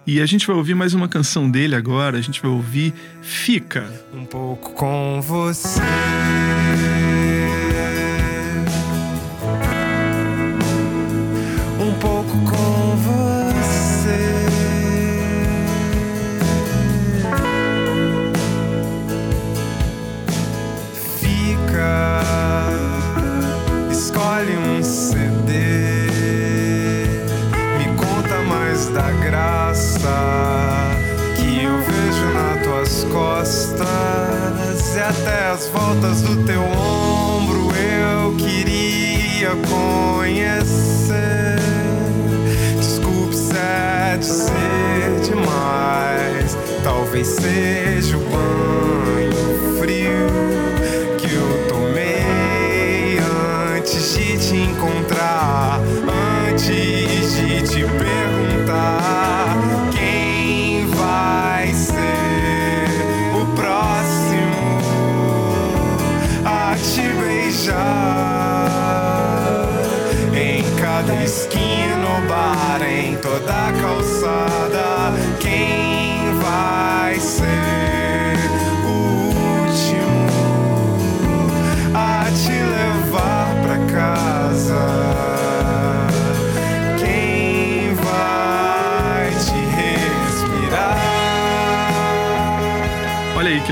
E 0.07 0.19
a 0.21 0.25
gente 0.25 0.47
vai 0.47 0.55
ouvir 0.55 0.73
mais 0.73 0.93
uma 0.93 1.07
canção 1.07 1.49
dele 1.49 1.75
agora. 1.75 2.17
A 2.17 2.21
gente 2.21 2.41
vai 2.41 2.49
ouvir 2.49 2.93
Fica. 3.21 3.87
Um 4.13 4.25
pouco 4.25 4.73
com 4.73 5.21
você. 5.21 5.81
Queria 39.49 39.55
conhecer. 39.67 41.59
Desculpe 42.77 43.35
se 43.35 43.55
é 43.55 44.17
dizer 44.17 45.19
demais, 45.23 46.57
talvez 46.83 47.27
seja 47.27 48.17
o 48.17 48.19
banho 48.19 48.88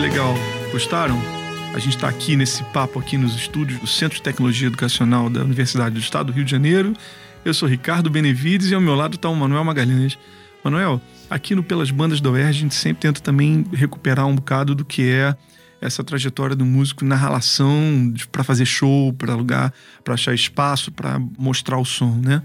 legal. 0.08 0.34
Gostaram? 0.72 1.22
A 1.74 1.80
gente 1.80 1.98
está 1.98 2.08
aqui 2.08 2.38
nesse 2.38 2.64
papo 2.66 2.98
aqui 2.98 3.18
nos 3.18 3.36
estúdios 3.36 3.78
do 3.78 3.86
Centro 3.86 4.16
de 4.16 4.22
Tecnologia 4.22 4.68
Educacional 4.68 5.30
da 5.30 5.42
Universidade 5.42 5.96
do 5.96 6.00
Estado 6.00 6.28
do 6.28 6.32
Rio 6.32 6.46
de 6.46 6.52
Janeiro. 6.52 6.94
Eu 7.44 7.54
sou 7.54 7.68
Ricardo 7.68 8.10
Benevides 8.10 8.72
e 8.72 8.74
ao 8.74 8.80
meu 8.80 8.96
lado 8.96 9.16
está 9.16 9.28
o 9.28 9.36
Manuel 9.36 9.66
Magalhães. 9.66 10.18
Manuel, 10.64 11.02
aqui 11.30 11.54
no 11.54 11.62
Pelas 11.62 11.92
Bandas 11.92 12.22
da 12.22 12.30
UERJ 12.30 12.48
a 12.48 12.54
gente 12.54 12.76
sempre 12.76 13.02
tenta 13.02 13.20
também 13.20 13.66
recuperar 13.74 14.26
um 14.28 14.36
bocado 14.36 14.74
do 14.74 14.86
que 14.86 15.10
é 15.10 15.36
essa 15.82 16.02
trajetória 16.06 16.56
do 16.56 16.66
músico 16.66 17.04
na 17.04 17.18
relação 17.18 18.14
para 18.32 18.46
fazer 18.46 18.66
show, 18.66 19.12
para 19.12 19.34
alugar, 19.34 19.74
para 20.06 20.14
achar 20.14 20.34
espaço, 20.34 20.90
para 20.90 21.20
mostrar 21.38 21.78
o 21.80 21.84
som, 21.86 22.16
né? 22.24 22.42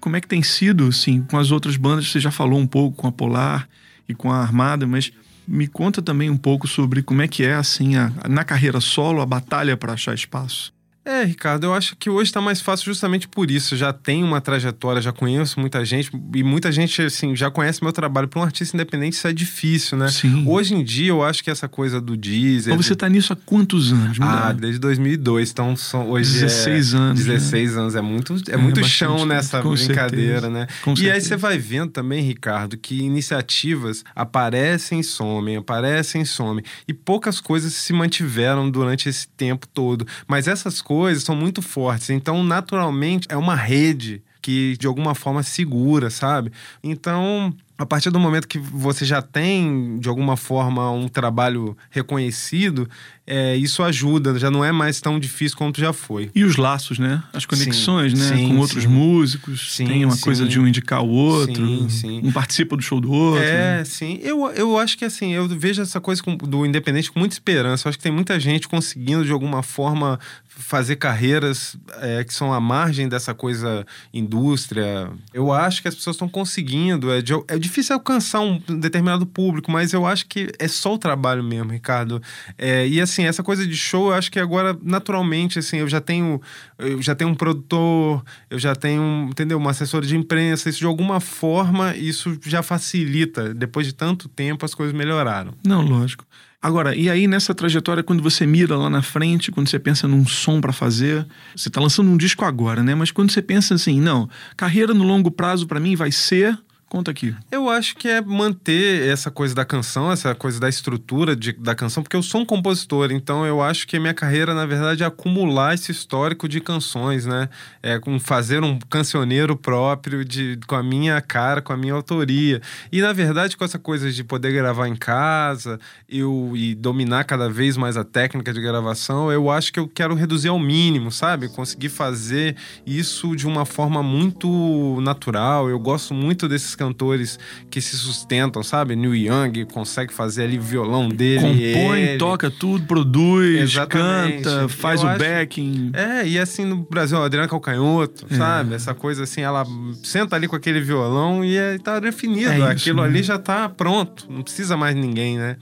Como 0.00 0.16
é 0.16 0.20
que 0.20 0.28
tem 0.28 0.42
sido, 0.42 0.88
assim, 0.88 1.22
com 1.22 1.38
as 1.38 1.50
outras 1.50 1.78
bandas? 1.78 2.10
Você 2.10 2.20
já 2.20 2.30
falou 2.30 2.58
um 2.58 2.66
pouco 2.66 2.94
com 2.94 3.08
a 3.08 3.12
Polar 3.12 3.66
e 4.06 4.14
com 4.14 4.30
a 4.30 4.36
Armada, 4.36 4.86
mas 4.86 5.10
me 5.46 5.66
conta 5.66 6.02
também 6.02 6.28
um 6.28 6.36
pouco 6.36 6.66
sobre 6.66 7.02
como 7.02 7.22
é 7.22 7.28
que 7.28 7.44
é, 7.44 7.54
assim, 7.54 7.96
a, 7.96 8.12
na 8.28 8.44
carreira 8.44 8.80
solo, 8.80 9.20
a 9.20 9.26
batalha 9.26 9.76
para 9.76 9.92
achar 9.92 10.14
espaço. 10.14 10.75
É, 11.06 11.22
Ricardo, 11.22 11.62
eu 11.62 11.72
acho 11.72 11.94
que 11.94 12.10
hoje 12.10 12.32
tá 12.32 12.40
mais 12.40 12.60
fácil 12.60 12.86
justamente 12.86 13.28
por 13.28 13.48
isso. 13.48 13.76
Já 13.76 13.92
tenho 13.92 14.26
uma 14.26 14.40
trajetória, 14.40 15.00
já 15.00 15.12
conheço 15.12 15.60
muita 15.60 15.84
gente 15.84 16.10
e 16.34 16.42
muita 16.42 16.72
gente, 16.72 17.00
assim, 17.00 17.36
já 17.36 17.48
conhece 17.48 17.80
meu 17.80 17.92
trabalho. 17.92 18.26
Para 18.26 18.40
um 18.40 18.42
artista 18.42 18.76
independente 18.76 19.12
isso 19.12 19.28
é 19.28 19.32
difícil, 19.32 19.96
né? 19.96 20.08
Sim. 20.08 20.42
Hoje 20.48 20.74
em 20.74 20.82
dia 20.82 21.10
eu 21.10 21.22
acho 21.22 21.44
que 21.44 21.50
essa 21.50 21.68
coisa 21.68 22.00
do 22.00 22.16
Deezer... 22.16 22.74
Mas 22.74 22.86
você 22.86 22.96
tá 22.96 23.08
nisso 23.08 23.32
há 23.32 23.36
quantos 23.36 23.92
anos? 23.92 24.18
Ah, 24.20 24.52
desde 24.52 24.80
2002, 24.80 25.52
então 25.52 25.76
são, 25.76 26.10
hoje 26.10 26.40
16 26.40 26.92
é, 26.92 26.96
anos, 26.96 27.24
16 27.24 27.76
anos, 27.76 27.94
é 27.94 28.00
muito, 28.00 28.34
é 28.48 28.54
É, 28.54 28.56
muito 28.56 28.80
bastante 28.80 28.90
chão 28.96 29.24
nessa 29.24 29.62
com 29.62 29.74
brincadeira, 29.74 30.40
certeza, 30.40 30.50
né? 30.50 30.66
com 30.82 30.90
e 30.90 30.92
aí 30.92 31.04
certeza. 31.04 31.28
você 31.28 31.36
vai 31.36 31.56
vendo 31.56 31.92
também, 31.92 32.20
Ricardo, 32.20 32.76
que 32.76 32.98
iniciativas 32.98 34.02
aparecem 34.12 34.98
e 34.98 35.04
somem, 35.04 35.56
aparecem 35.56 36.22
e 36.22 36.26
somem. 36.26 36.64
E 36.88 36.92
poucas 36.92 37.40
coisas 37.40 37.72
se 37.74 37.92
mantiveram 37.92 38.68
durante 38.68 39.08
esse 39.08 39.28
tempo 39.28 39.68
todo. 39.68 40.04
Mas 40.26 40.48
essas 40.48 40.82
coisas 40.82 40.95
são 41.22 41.36
muito 41.36 41.62
fortes, 41.62 42.10
então 42.10 42.42
naturalmente 42.42 43.26
é 43.30 43.36
uma 43.36 43.54
rede 43.54 44.22
que 44.40 44.76
de 44.78 44.86
alguma 44.86 45.14
forma 45.14 45.42
segura, 45.42 46.08
sabe? 46.08 46.52
Então, 46.82 47.52
a 47.78 47.84
partir 47.84 48.10
do 48.10 48.18
momento 48.18 48.48
que 48.48 48.58
você 48.58 49.04
já 49.04 49.20
tem, 49.20 49.98
de 49.98 50.08
alguma 50.08 50.36
forma, 50.36 50.90
um 50.90 51.08
trabalho 51.08 51.76
reconhecido, 51.90 52.88
é, 53.26 53.56
isso 53.56 53.82
ajuda, 53.82 54.38
já 54.38 54.50
não 54.50 54.64
é 54.64 54.70
mais 54.70 55.00
tão 55.00 55.18
difícil 55.18 55.58
quanto 55.58 55.80
já 55.80 55.92
foi. 55.92 56.30
E 56.34 56.44
os 56.44 56.56
laços, 56.56 56.98
né? 56.98 57.22
As 57.32 57.44
conexões, 57.44 58.14
né? 58.14 58.36
sim, 58.36 58.48
com 58.48 58.58
outros 58.58 58.84
sim. 58.84 58.88
músicos. 58.88 59.74
Sim, 59.74 59.86
tem 59.86 60.04
uma 60.04 60.14
sim. 60.14 60.22
coisa 60.22 60.46
de 60.46 60.60
um 60.60 60.66
indicar 60.66 61.02
o 61.02 61.08
outro. 61.08 61.66
Sim, 61.66 61.88
sim. 61.88 62.20
Um 62.22 62.30
participa 62.30 62.76
do 62.76 62.82
show 62.82 63.00
do 63.00 63.10
outro. 63.10 63.42
É, 63.42 63.84
sim. 63.84 64.18
Eu, 64.22 64.46
eu 64.52 64.78
acho 64.78 64.96
que 64.96 65.04
assim, 65.04 65.32
eu 65.32 65.48
vejo 65.48 65.82
essa 65.82 66.00
coisa 66.00 66.22
do 66.22 66.64
independente 66.64 67.10
com 67.10 67.18
muita 67.18 67.34
esperança. 67.34 67.86
Eu 67.86 67.90
acho 67.90 67.98
que 67.98 68.04
tem 68.04 68.12
muita 68.12 68.38
gente 68.38 68.68
conseguindo, 68.68 69.24
de 69.24 69.32
alguma 69.32 69.62
forma, 69.62 70.20
fazer 70.46 70.96
carreiras 70.96 71.76
é, 72.00 72.22
que 72.24 72.32
são 72.32 72.52
à 72.52 72.60
margem 72.60 73.08
dessa 73.08 73.34
coisa 73.34 73.84
indústria. 74.14 75.10
Eu 75.34 75.52
acho 75.52 75.82
que 75.82 75.88
as 75.88 75.94
pessoas 75.94 76.14
estão 76.14 76.28
conseguindo. 76.28 77.10
É, 77.10 77.20
de- 77.20 77.32
é 77.48 77.58
difícil 77.66 77.94
alcançar 77.94 78.40
um 78.40 78.58
determinado 78.58 79.26
público, 79.26 79.70
mas 79.70 79.92
eu 79.92 80.06
acho 80.06 80.26
que 80.26 80.50
é 80.58 80.68
só 80.68 80.94
o 80.94 80.98
trabalho 80.98 81.42
mesmo, 81.42 81.72
Ricardo. 81.72 82.22
É, 82.56 82.86
e 82.86 83.00
assim, 83.00 83.24
essa 83.24 83.42
coisa 83.42 83.66
de 83.66 83.76
show, 83.76 84.08
eu 84.08 84.14
acho 84.14 84.30
que 84.30 84.38
agora, 84.40 84.76
naturalmente, 84.82 85.58
assim, 85.58 85.78
eu 85.78 85.88
já 85.88 86.00
tenho, 86.00 86.40
eu 86.78 87.02
já 87.02 87.14
tenho 87.14 87.30
um 87.30 87.34
produtor, 87.34 88.24
eu 88.50 88.58
já 88.58 88.74
tenho, 88.74 89.28
entendeu? 89.30 89.58
Uma 89.58 89.70
assessora 89.70 90.06
de 90.06 90.16
imprensa. 90.16 90.68
Isso 90.68 90.78
de 90.78 90.86
alguma 90.86 91.20
forma, 91.20 91.96
isso 91.96 92.38
já 92.44 92.62
facilita. 92.62 93.52
Depois 93.54 93.86
de 93.86 93.92
tanto 93.92 94.28
tempo, 94.28 94.64
as 94.64 94.74
coisas 94.74 94.94
melhoraram. 94.94 95.52
Não, 95.64 95.82
lógico. 95.82 96.24
Agora, 96.60 96.96
e 96.96 97.08
aí 97.08 97.28
nessa 97.28 97.54
trajetória, 97.54 98.02
quando 98.02 98.22
você 98.22 98.44
mira 98.44 98.76
lá 98.76 98.90
na 98.90 99.02
frente, 99.02 99.52
quando 99.52 99.68
você 99.68 99.78
pensa 99.78 100.08
num 100.08 100.26
som 100.26 100.60
pra 100.60 100.72
fazer, 100.72 101.24
você 101.54 101.70
tá 101.70 101.80
lançando 101.80 102.10
um 102.10 102.16
disco 102.16 102.44
agora, 102.44 102.82
né? 102.82 102.94
Mas 102.94 103.12
quando 103.12 103.30
você 103.30 103.40
pensa 103.40 103.74
assim, 103.74 104.00
não, 104.00 104.28
carreira 104.56 104.92
no 104.92 105.04
longo 105.04 105.30
prazo 105.30 105.66
pra 105.66 105.78
mim 105.78 105.94
vai 105.94 106.10
ser. 106.10 106.58
Conta 106.88 107.10
aqui. 107.10 107.34
Eu 107.50 107.68
acho 107.68 107.96
que 107.96 108.06
é 108.06 108.20
manter 108.20 109.08
essa 109.08 109.28
coisa 109.28 109.52
da 109.52 109.64
canção, 109.64 110.12
essa 110.12 110.36
coisa 110.36 110.60
da 110.60 110.68
estrutura 110.68 111.34
de- 111.34 111.52
da 111.52 111.74
canção, 111.74 112.00
porque 112.00 112.14
eu 112.14 112.22
sou 112.22 112.42
um 112.42 112.44
compositor, 112.46 113.10
então 113.10 113.44
eu 113.44 113.60
acho 113.60 113.88
que 113.88 113.98
minha 113.98 114.14
carreira, 114.14 114.54
na 114.54 114.64
verdade, 114.64 115.02
é 115.02 115.06
acumular 115.06 115.74
esse 115.74 115.90
histórico 115.90 116.48
de 116.48 116.60
canções, 116.60 117.26
né? 117.26 117.48
É 117.82 117.98
com 117.98 118.20
fazer 118.20 118.62
um 118.62 118.78
cancioneiro 118.78 119.56
próprio 119.56 120.24
de, 120.24 120.60
com 120.64 120.76
a 120.76 120.82
minha 120.82 121.20
cara, 121.20 121.60
com 121.60 121.72
a 121.72 121.76
minha 121.76 121.92
autoria. 121.92 122.62
E, 122.92 123.02
na 123.02 123.12
verdade, 123.12 123.56
com 123.56 123.64
essa 123.64 123.80
coisa 123.80 124.12
de 124.12 124.22
poder 124.22 124.52
gravar 124.52 124.86
em 124.86 124.94
casa 124.96 125.80
eu, 126.08 126.52
e 126.54 126.72
dominar 126.72 127.24
cada 127.24 127.50
vez 127.50 127.76
mais 127.76 127.96
a 127.96 128.04
técnica 128.04 128.52
de 128.52 128.60
gravação, 128.60 129.32
eu 129.32 129.50
acho 129.50 129.72
que 129.72 129.80
eu 129.80 129.88
quero 129.88 130.14
reduzir 130.14 130.48
ao 130.48 130.58
mínimo, 130.58 131.10
sabe? 131.10 131.48
Conseguir 131.48 131.88
fazer 131.88 132.54
isso 132.86 133.34
de 133.34 133.44
uma 133.44 133.66
forma 133.66 134.04
muito 134.04 135.00
natural. 135.00 135.68
Eu 135.68 135.80
gosto 135.80 136.14
muito 136.14 136.46
desses 136.48 136.75
cantores 136.76 137.38
que 137.70 137.80
se 137.80 137.96
sustentam, 137.96 138.62
sabe? 138.62 138.94
Neil 138.94 139.14
Young 139.16 139.64
consegue 139.72 140.12
fazer 140.12 140.44
ali 140.44 140.58
o 140.58 140.62
violão 140.62 141.08
dele. 141.08 141.72
Compõe, 141.74 142.00
ele. 142.00 142.18
toca 142.18 142.50
tudo, 142.50 142.86
produz, 142.86 143.62
Exatamente. 143.62 144.42
canta, 144.44 144.68
faz 144.68 145.00
Eu 145.00 145.06
o 145.06 145.10
acho- 145.10 145.18
backing. 145.18 145.90
É, 145.94 146.28
e 146.28 146.38
assim 146.38 146.64
no 146.64 146.76
Brasil, 146.88 147.16
a 147.18 147.24
Adriana 147.24 147.48
Calcanhoto, 147.48 148.26
É. 148.30 148.34
sabe? 148.36 148.74
Essa 148.74 148.94
coisa 148.94 149.24
assim, 149.24 149.40
ela 149.40 149.64
senta 150.04 150.36
ali 150.36 150.46
com 150.46 150.54
aquele 150.56 150.80
violão 150.80 151.44
e 151.44 151.56
é, 151.56 151.78
tá 151.78 151.98
definido. 151.98 152.50
É 152.52 152.70
Aquilo 152.70 153.00
né? 153.02 153.08
ali 153.08 153.22
já 153.22 153.38
tá 153.38 153.68
pronto, 153.68 154.26
não 154.30 154.42
precisa 154.42 154.76
mais 154.76 154.94
ninguém, 154.94 155.38
né? 155.38 155.56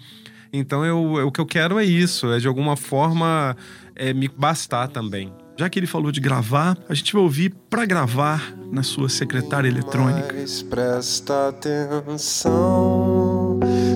Então 0.53 0.85
eu, 0.85 1.17
eu- 1.19 1.27
o 1.29 1.33
que 1.33 1.41
eu 1.41 1.47
quero 1.47 1.79
é 1.79 1.85
isso, 1.85 2.33
é 2.33 2.39
de 2.39 2.47
alguma 2.49 2.77
forma 2.77 3.57
é, 3.97 4.13
me 4.13 4.29
bastar 4.29 4.89
também. 4.89 5.33
Já 5.57 5.71
que 5.71 5.79
ele 5.79 5.87
falou 5.87 6.11
de 6.11 6.21
gravar, 6.21 6.77
a 6.89 6.95
gente 6.95 7.13
vai 7.13 7.23
ouvir 7.23 7.55
pra 7.71 7.85
gravar 7.85 8.53
na 8.73 8.83
sua 8.83 9.09
secretária 9.09 9.69
eletrônica. 9.69 10.35
Mas 10.35 10.63
presta 10.63 11.49
atenção, 11.51 12.81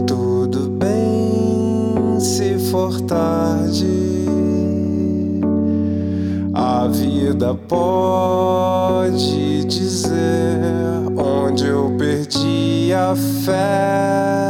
tudo 0.07 0.69
bem 0.71 2.21
se 2.21 2.57
for 2.71 3.01
tarde. 3.01 3.87
A 6.55 6.87
vida 6.87 7.55
pode 7.55 8.05
dizer 9.65 10.59
onde 11.17 11.67
eu 11.67 11.97
perdi 11.99 12.93
a 12.93 13.17
fé 13.45 14.48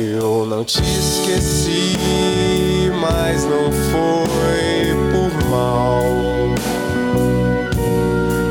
Eu 0.00 0.46
não 0.46 0.64
te 0.64 0.80
esqueci, 0.80 1.96
mas 3.00 3.42
não 3.42 3.72
foi 3.72 4.94
por 5.10 5.50
mal. 5.50 6.04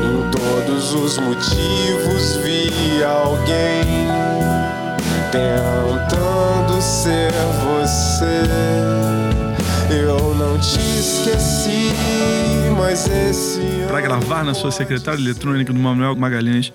Em 0.04 0.30
todos 0.30 0.92
os 0.92 1.16
motivos 1.16 2.36
vi 2.44 3.02
alguém 3.02 3.82
tentando 5.32 6.82
ser 6.82 7.32
você. 7.64 8.42
Eu 9.90 10.34
não 10.34 10.58
te 10.58 10.78
esqueci, 10.98 11.94
mas 12.76 13.08
esse 13.08 13.86
Para 13.88 14.02
gravar 14.02 14.44
na 14.44 14.52
sua 14.52 14.70
secretária 14.70 15.18
eletrônica 15.18 15.72
do 15.72 15.78
Manuel 15.78 16.14
Magalhães, 16.14 16.74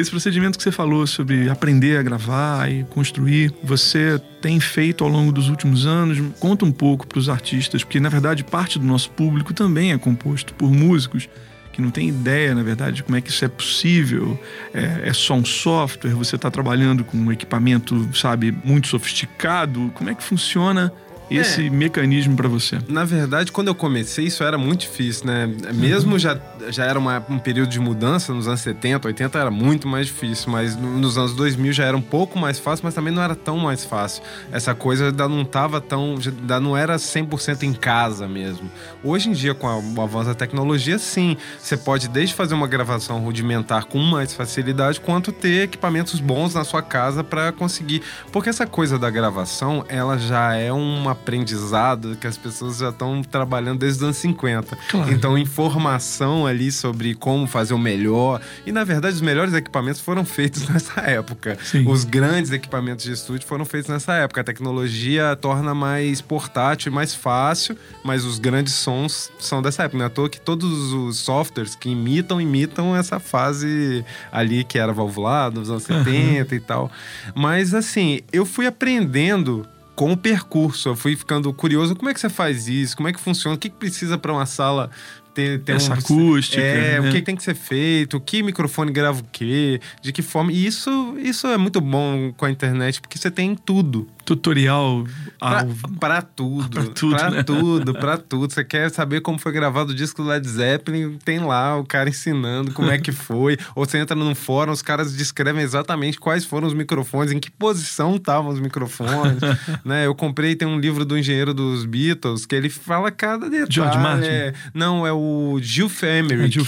esse 0.00 0.10
procedimento 0.10 0.56
que 0.56 0.64
você 0.64 0.72
falou 0.72 1.06
sobre 1.06 1.48
aprender 1.48 1.98
a 1.98 2.02
gravar 2.02 2.70
e 2.70 2.84
construir, 2.84 3.52
você 3.62 4.20
tem 4.40 4.58
feito 4.58 5.04
ao 5.04 5.10
longo 5.10 5.30
dos 5.30 5.48
últimos 5.48 5.86
anos? 5.86 6.18
Conta 6.38 6.64
um 6.64 6.72
pouco 6.72 7.06
para 7.06 7.18
os 7.18 7.28
artistas, 7.28 7.84
porque 7.84 8.00
na 8.00 8.08
verdade 8.08 8.42
parte 8.42 8.78
do 8.78 8.84
nosso 8.84 9.10
público 9.10 9.52
também 9.52 9.92
é 9.92 9.98
composto 9.98 10.54
por 10.54 10.70
músicos 10.70 11.28
que 11.72 11.80
não 11.80 11.90
tem 11.90 12.08
ideia, 12.08 12.54
na 12.54 12.62
verdade, 12.62 12.96
de 12.96 13.02
como 13.02 13.16
é 13.16 13.20
que 13.20 13.30
isso 13.30 13.44
é 13.44 13.48
possível. 13.48 14.38
É, 14.74 15.08
é 15.08 15.12
só 15.12 15.34
um 15.34 15.44
software, 15.44 16.10
você 16.10 16.36
está 16.36 16.50
trabalhando 16.50 17.04
com 17.04 17.16
um 17.16 17.30
equipamento, 17.30 18.08
sabe, 18.14 18.54
muito 18.64 18.88
sofisticado. 18.88 19.90
Como 19.94 20.10
é 20.10 20.14
que 20.14 20.22
funciona 20.22 20.92
esse 21.38 21.70
mecanismo 21.70 22.36
para 22.36 22.48
você? 22.48 22.78
Na 22.88 23.04
verdade, 23.04 23.52
quando 23.52 23.68
eu 23.68 23.74
comecei, 23.74 24.26
isso 24.26 24.42
era 24.42 24.56
muito 24.58 24.80
difícil, 24.80 25.26
né? 25.26 25.46
Mesmo 25.74 26.18
já, 26.18 26.38
já 26.68 26.84
era 26.84 26.98
uma- 26.98 27.24
um 27.28 27.38
período 27.38 27.70
de 27.70 27.78
mudança, 27.80 28.32
nos 28.32 28.48
anos 28.48 28.60
70, 28.60 29.06
80 29.08 29.38
era 29.38 29.50
muito 29.50 29.86
mais 29.88 30.06
difícil, 30.06 30.50
mas 30.50 30.76
no- 30.76 30.98
nos 30.98 31.16
anos 31.16 31.34
2000 31.34 31.72
já 31.72 31.84
era 31.84 31.96
um 31.96 32.00
pouco 32.02 32.38
mais 32.38 32.58
fácil, 32.58 32.84
mas 32.84 32.94
também 32.94 33.12
não 33.12 33.22
era 33.22 33.34
tão 33.34 33.58
mais 33.58 33.84
fácil. 33.84 34.22
Essa 34.52 34.74
coisa 34.74 35.06
ainda 35.06 35.28
não 35.28 35.44
tava 35.44 35.80
tão. 35.80 36.16
ainda 36.24 36.58
não 36.60 36.76
era 36.76 36.98
100% 36.98 37.62
em 37.64 37.72
casa 37.72 38.26
mesmo. 38.28 38.70
Hoje 39.02 39.28
em 39.28 39.32
dia, 39.32 39.54
com 39.54 39.66
a- 39.68 39.78
o 39.78 40.00
avanço 40.02 40.26
da 40.28 40.34
tecnologia, 40.34 40.98
sim, 40.98 41.36
você 41.58 41.76
pode 41.76 42.08
desde 42.08 42.34
fazer 42.34 42.54
uma 42.54 42.66
gravação 42.66 43.18
rudimentar 43.20 43.84
com 43.86 43.98
mais 43.98 44.32
facilidade, 44.34 45.00
quanto 45.00 45.32
ter 45.32 45.64
equipamentos 45.64 46.20
bons 46.20 46.54
na 46.54 46.64
sua 46.64 46.82
casa 46.82 47.22
para 47.22 47.52
conseguir. 47.52 48.02
Porque 48.32 48.48
essa 48.48 48.66
coisa 48.66 48.98
da 48.98 49.10
gravação, 49.10 49.84
ela 49.88 50.16
já 50.18 50.54
é 50.54 50.72
um 50.72 51.08
aprendizado 51.20 52.16
que 52.16 52.26
as 52.26 52.36
pessoas 52.36 52.78
já 52.78 52.88
estão 52.88 53.22
trabalhando 53.22 53.78
desde 53.78 53.98
os 53.98 54.04
anos 54.04 54.16
50. 54.16 54.76
Claro. 54.90 55.12
Então, 55.12 55.38
informação 55.38 56.46
ali 56.46 56.72
sobre 56.72 57.14
como 57.14 57.46
fazer 57.46 57.74
o 57.74 57.78
melhor. 57.78 58.40
E, 58.66 58.72
na 58.72 58.82
verdade, 58.82 59.14
os 59.14 59.20
melhores 59.20 59.54
equipamentos 59.54 60.00
foram 60.00 60.24
feitos 60.24 60.66
nessa 60.68 61.00
época. 61.02 61.58
Sim. 61.62 61.86
Os 61.86 62.04
grandes 62.04 62.50
equipamentos 62.50 63.04
de 63.04 63.12
estúdio 63.12 63.46
foram 63.46 63.64
feitos 63.64 63.90
nessa 63.90 64.14
época. 64.14 64.40
A 64.40 64.44
tecnologia 64.44 65.36
torna 65.36 65.74
mais 65.74 66.20
portátil 66.20 66.90
e 66.90 66.94
mais 66.94 67.14
fácil, 67.14 67.76
mas 68.02 68.24
os 68.24 68.38
grandes 68.38 68.74
sons 68.74 69.30
são 69.38 69.60
dessa 69.60 69.84
época. 69.84 69.98
Não 69.98 70.04
é 70.04 70.06
à 70.06 70.10
toa 70.10 70.28
que 70.28 70.40
todos 70.40 70.92
os 70.92 71.18
softwares 71.18 71.74
que 71.74 71.90
imitam, 71.90 72.40
imitam 72.40 72.96
essa 72.96 73.20
fase 73.20 74.04
ali 74.32 74.64
que 74.64 74.78
era 74.78 74.92
valvulado, 74.92 75.60
nos 75.60 75.70
anos 75.70 75.82
70 75.82 76.54
e 76.54 76.60
tal. 76.60 76.90
Mas, 77.34 77.74
assim, 77.74 78.20
eu 78.32 78.46
fui 78.46 78.66
aprendendo 78.66 79.66
com 80.00 80.12
o 80.12 80.16
percurso. 80.16 80.88
Eu 80.88 80.96
fui 80.96 81.14
ficando 81.14 81.52
curioso. 81.52 81.94
Como 81.94 82.08
é 82.08 82.14
que 82.14 82.20
você 82.20 82.30
faz 82.30 82.68
isso? 82.68 82.96
Como 82.96 83.06
é 83.06 83.12
que 83.12 83.20
funciona? 83.20 83.54
O 83.54 83.58
que, 83.58 83.68
que 83.68 83.76
precisa 83.76 84.16
para 84.16 84.32
uma 84.32 84.46
sala 84.46 84.90
ter, 85.34 85.60
ter 85.62 85.72
Essa 85.76 85.90
um- 85.90 85.98
acústica, 85.98 86.62
É, 86.62 86.98
né? 86.98 87.06
o 87.10 87.12
que 87.12 87.20
tem 87.20 87.36
que 87.36 87.42
ser 87.42 87.54
feito? 87.54 88.18
Que 88.18 88.42
microfone 88.42 88.90
grava 88.90 89.20
o 89.20 89.24
quê? 89.30 89.78
De 90.00 90.10
que 90.10 90.22
forma? 90.22 90.52
E 90.52 90.64
isso, 90.64 91.16
isso 91.18 91.46
é 91.48 91.58
muito 91.58 91.82
bom 91.82 92.32
com 92.34 92.46
a 92.46 92.50
internet, 92.50 92.98
porque 92.98 93.18
você 93.18 93.30
tem 93.30 93.54
tudo. 93.54 94.08
Tutorial 94.34 95.04
ao 95.40 95.66
pra 95.98 96.22
tudo. 96.22 96.68
Pra 96.70 96.84
tudo, 96.94 97.16
Pra 97.16 97.30
né? 97.30 97.42
tudo, 97.42 97.94
pra 97.94 98.16
tudo. 98.16 98.52
Você 98.52 98.64
quer 98.64 98.90
saber 98.90 99.20
como 99.22 99.38
foi 99.38 99.50
gravado 99.52 99.90
o 99.90 99.94
disco 99.94 100.22
do 100.22 100.28
Led 100.28 100.46
Zeppelin? 100.48 101.18
Tem 101.24 101.40
lá 101.40 101.76
o 101.76 101.84
cara 101.84 102.08
ensinando 102.08 102.70
como 102.72 102.90
é 102.90 102.98
que 102.98 103.10
foi. 103.12 103.56
Ou 103.74 103.84
você 103.84 103.98
entra 103.98 104.14
num 104.14 104.34
fórum, 104.34 104.70
os 104.72 104.82
caras 104.82 105.14
descrevem 105.16 105.62
exatamente 105.62 106.18
quais 106.20 106.44
foram 106.44 106.68
os 106.68 106.74
microfones, 106.74 107.32
em 107.32 107.40
que 107.40 107.50
posição 107.50 108.14
estavam 108.16 108.52
os 108.52 108.60
microfones. 108.60 109.38
né? 109.84 110.06
Eu 110.06 110.14
comprei, 110.14 110.54
tem 110.54 110.68
um 110.68 110.78
livro 110.78 111.04
do 111.04 111.18
engenheiro 111.18 111.52
dos 111.52 111.84
Beatles, 111.84 112.46
que 112.46 112.54
ele 112.54 112.68
fala 112.70 113.10
cada 113.10 113.50
detalhe. 113.50 113.66
George 113.72 113.98
Martin? 113.98 114.26
É, 114.28 114.54
Não, 114.72 115.04
é 115.06 115.12
o 115.12 115.58
Gil 115.60 115.90
Emery. 116.02 116.44
É, 116.44 116.48
Gil. 116.48 116.64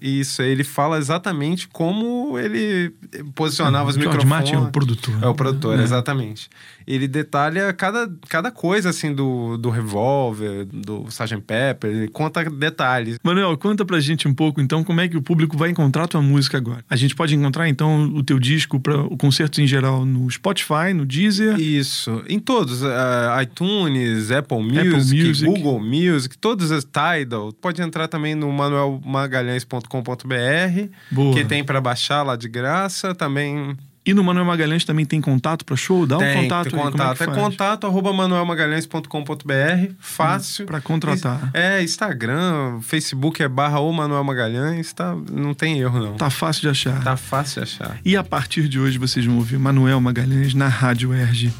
Isso, 0.00 0.40
ele 0.42 0.64
fala 0.64 0.96
exatamente 0.98 1.68
como 1.68 2.38
ele 2.38 2.94
posicionava 3.34 3.88
os 3.90 3.96
George 3.96 4.08
microfones. 4.18 4.28
Martin 4.28 4.54
é 4.54 4.58
o 4.58 4.70
produtor. 4.70 5.14
É 5.22 5.26
o 5.26 5.34
produtor, 5.34 5.78
É. 5.78 5.82
exatamente. 5.82 6.48
Ele 6.86 6.99
detalha 7.08 7.72
cada, 7.72 8.10
cada 8.28 8.50
coisa, 8.50 8.90
assim, 8.90 9.14
do, 9.14 9.56
do 9.56 9.70
revólver, 9.70 10.66
do 10.66 11.06
Sgt. 11.08 11.40
Pepper, 11.40 11.90
ele 11.90 12.08
conta 12.08 12.44
detalhes. 12.44 13.18
Manuel, 13.22 13.56
conta 13.56 13.84
pra 13.84 14.00
gente 14.00 14.26
um 14.28 14.34
pouco, 14.34 14.60
então, 14.60 14.84
como 14.84 15.00
é 15.00 15.08
que 15.08 15.16
o 15.16 15.22
público 15.22 15.56
vai 15.56 15.70
encontrar 15.70 16.04
a 16.04 16.08
tua 16.08 16.22
música 16.22 16.58
agora. 16.58 16.84
A 16.88 16.96
gente 16.96 17.14
pode 17.14 17.34
encontrar, 17.34 17.68
então, 17.68 18.04
o 18.14 18.22
teu 18.22 18.38
disco 18.38 18.78
para 18.78 19.00
o 19.00 19.16
concertos 19.16 19.58
em 19.58 19.66
geral 19.66 20.04
no 20.04 20.30
Spotify, 20.30 20.92
no 20.94 21.06
Deezer. 21.06 21.58
Isso, 21.58 22.22
em 22.28 22.38
todos, 22.38 22.84
ah, 22.84 23.38
iTunes, 23.42 24.30
Apple 24.30 24.62
Music, 24.62 25.26
Music. 25.26 25.44
Google 25.44 25.80
Music, 25.80 26.38
todas 26.38 26.72
as 26.72 26.84
Tidal. 26.84 27.52
Pode 27.52 27.82
entrar 27.82 28.08
também 28.08 28.34
no 28.34 28.50
manuelmagalhães.com.br, 28.52 31.34
que 31.34 31.44
tem 31.44 31.62
para 31.62 31.80
baixar 31.80 32.22
lá 32.22 32.36
de 32.36 32.48
graça, 32.48 33.14
também 33.14 33.76
E 34.04 34.14
no 34.14 34.24
Manuel 34.24 34.46
Magalhães 34.46 34.84
também 34.84 35.04
tem 35.04 35.20
contato 35.20 35.64
para 35.64 35.76
show? 35.76 36.06
Dá 36.06 36.16
tem, 36.16 36.38
um 36.38 36.42
contato 36.42 36.70
tem 36.70 36.78
aí, 36.78 36.86
é, 36.86 36.90
contato. 36.90 37.22
É, 37.22 37.26
faz? 37.26 37.38
contato 37.38 37.86
arroba 37.86 38.12
manuelmagalhães.com.br, 38.12 39.92
fácil. 39.98 40.66
Pra 40.66 40.80
contratar. 40.80 41.50
É, 41.52 41.82
Instagram, 41.82 42.80
Facebook 42.80 43.42
é 43.42 43.48
barra 43.48 43.78
ou 43.78 43.92
Manuel 43.92 44.24
Magalhães, 44.24 44.92
tá, 44.92 45.14
não 45.30 45.52
tem 45.52 45.78
erro 45.78 46.00
não. 46.00 46.14
Tá 46.14 46.30
fácil 46.30 46.62
de 46.62 46.68
achar. 46.68 47.04
Tá 47.04 47.16
fácil 47.16 47.62
de 47.62 47.70
achar. 47.70 47.98
E 48.02 48.16
a 48.16 48.24
partir 48.24 48.68
de 48.68 48.80
hoje 48.80 48.96
vocês 48.98 49.24
vão 49.26 49.36
ouvir 49.36 49.58
Manuel 49.58 50.00
Magalhães 50.00 50.54
na 50.54 50.68
Rádio 50.68 51.12
Erge. 51.12 51.52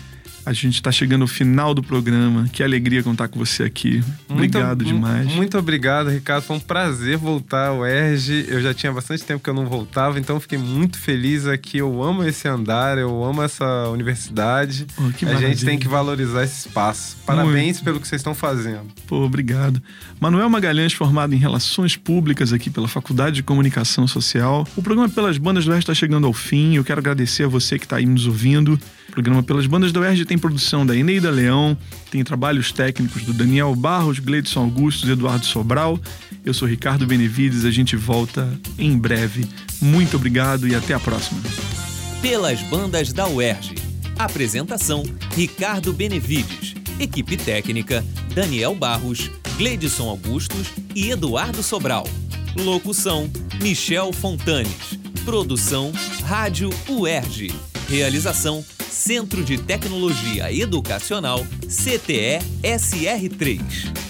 A 0.44 0.52
gente 0.54 0.74
está 0.76 0.90
chegando 0.90 1.22
ao 1.22 1.28
final 1.28 1.74
do 1.74 1.82
programa. 1.82 2.48
Que 2.52 2.62
alegria 2.62 3.02
contar 3.02 3.28
com 3.28 3.38
você 3.38 3.62
aqui. 3.62 4.02
Obrigado 4.28 4.82
Muito- 4.84 4.94
demais. 4.94 5.26
Muito 5.34 5.58
obrigado, 5.58 6.08
Ricardo. 6.08 6.44
Foi 6.44 6.56
um 6.56 6.60
prazer 6.60 7.18
voltar 7.18 7.68
ao 7.68 7.86
ERG. 7.86 8.46
Eu 8.48 8.62
já 8.62 8.72
tinha 8.72 8.90
bastante 8.90 9.22
tempo 9.22 9.44
que 9.44 9.50
eu 9.50 9.54
não 9.54 9.66
voltava, 9.66 10.18
então 10.18 10.40
fiquei 10.40 10.58
muito 10.58 10.98
feliz 10.98 11.46
aqui. 11.46 11.78
Eu 11.78 12.02
amo 12.02 12.24
esse 12.24 12.48
andar, 12.48 12.96
eu 12.96 13.22
amo 13.22 13.42
essa 13.42 13.88
universidade. 13.90 14.86
Oh, 14.96 15.12
que 15.12 15.26
a 15.26 15.34
gente 15.36 15.64
tem 15.64 15.78
que 15.78 15.86
valorizar 15.86 16.42
esse 16.42 16.66
espaço. 16.68 17.18
Parabéns 17.26 17.80
pelo 17.80 18.00
que 18.00 18.08
vocês 18.08 18.20
estão 18.20 18.34
fazendo. 18.34 18.86
Pô, 19.06 19.16
obrigado. 19.24 19.80
Manuel 20.18 20.48
Magalhães, 20.48 20.92
formado 20.94 21.34
em 21.34 21.38
Relações 21.38 21.96
Públicas 21.96 22.52
aqui 22.52 22.70
pela 22.70 22.88
Faculdade 22.88 23.36
de 23.36 23.42
Comunicação 23.42 24.08
Social. 24.08 24.66
O 24.74 24.82
programa 24.82 25.08
Pelas 25.08 25.36
Bandas 25.38 25.64
do 25.66 25.70
Oeste 25.70 25.84
está 25.84 25.94
chegando 25.94 26.26
ao 26.26 26.32
fim. 26.32 26.76
Eu 26.76 26.84
quero 26.84 26.98
agradecer 26.98 27.44
a 27.44 27.48
você 27.48 27.78
que 27.78 27.84
está 27.84 27.96
aí 27.96 28.06
nos 28.06 28.26
ouvindo. 28.26 28.80
Programa 29.10 29.42
Pelas 29.42 29.66
Bandas 29.66 29.92
do 29.92 30.00
Oeste 30.00 30.24
tem 30.24 30.38
produção 30.38 30.86
da 30.86 30.96
Eneida 30.96 31.30
Leão, 31.30 31.76
tem 32.10 32.22
trabalhos 32.22 32.72
técnicos 32.72 33.22
do 33.22 33.32
Daniel 33.32 33.74
Barros, 33.74 34.18
Gleidson 34.18 34.60
Augustos, 34.60 35.08
Eduardo 35.08 35.44
Sobral. 35.44 35.98
Eu 36.44 36.54
sou 36.54 36.66
Ricardo 36.66 37.06
Benevides, 37.06 37.64
a 37.64 37.70
gente 37.70 37.96
volta 37.96 38.48
em 38.78 38.96
breve. 38.96 39.46
Muito 39.80 40.16
obrigado 40.16 40.66
e 40.66 40.74
até 40.74 40.94
a 40.94 41.00
próxima. 41.00 41.40
Pelas 42.22 42.60
bandas 42.62 43.12
da 43.12 43.28
UERJ. 43.28 43.74
Apresentação: 44.18 45.02
Ricardo 45.34 45.92
Benevides. 45.92 46.74
Equipe 46.98 47.36
técnica: 47.36 48.04
Daniel 48.34 48.74
Barros, 48.74 49.30
Gleidson 49.56 50.08
Augustos 50.08 50.68
e 50.94 51.10
Eduardo 51.10 51.62
Sobral. 51.62 52.06
Locução: 52.56 53.30
Michel 53.60 54.12
Fontanes. 54.12 54.98
Produção: 55.24 55.92
Rádio 56.24 56.70
UERJ. 56.88 57.52
Realização: 57.88 58.64
Centro 58.90 59.42
de 59.42 59.56
Tecnologia 59.56 60.50
Educacional 60.52 61.46
CTE 61.68 62.40
SR3. 62.62 64.09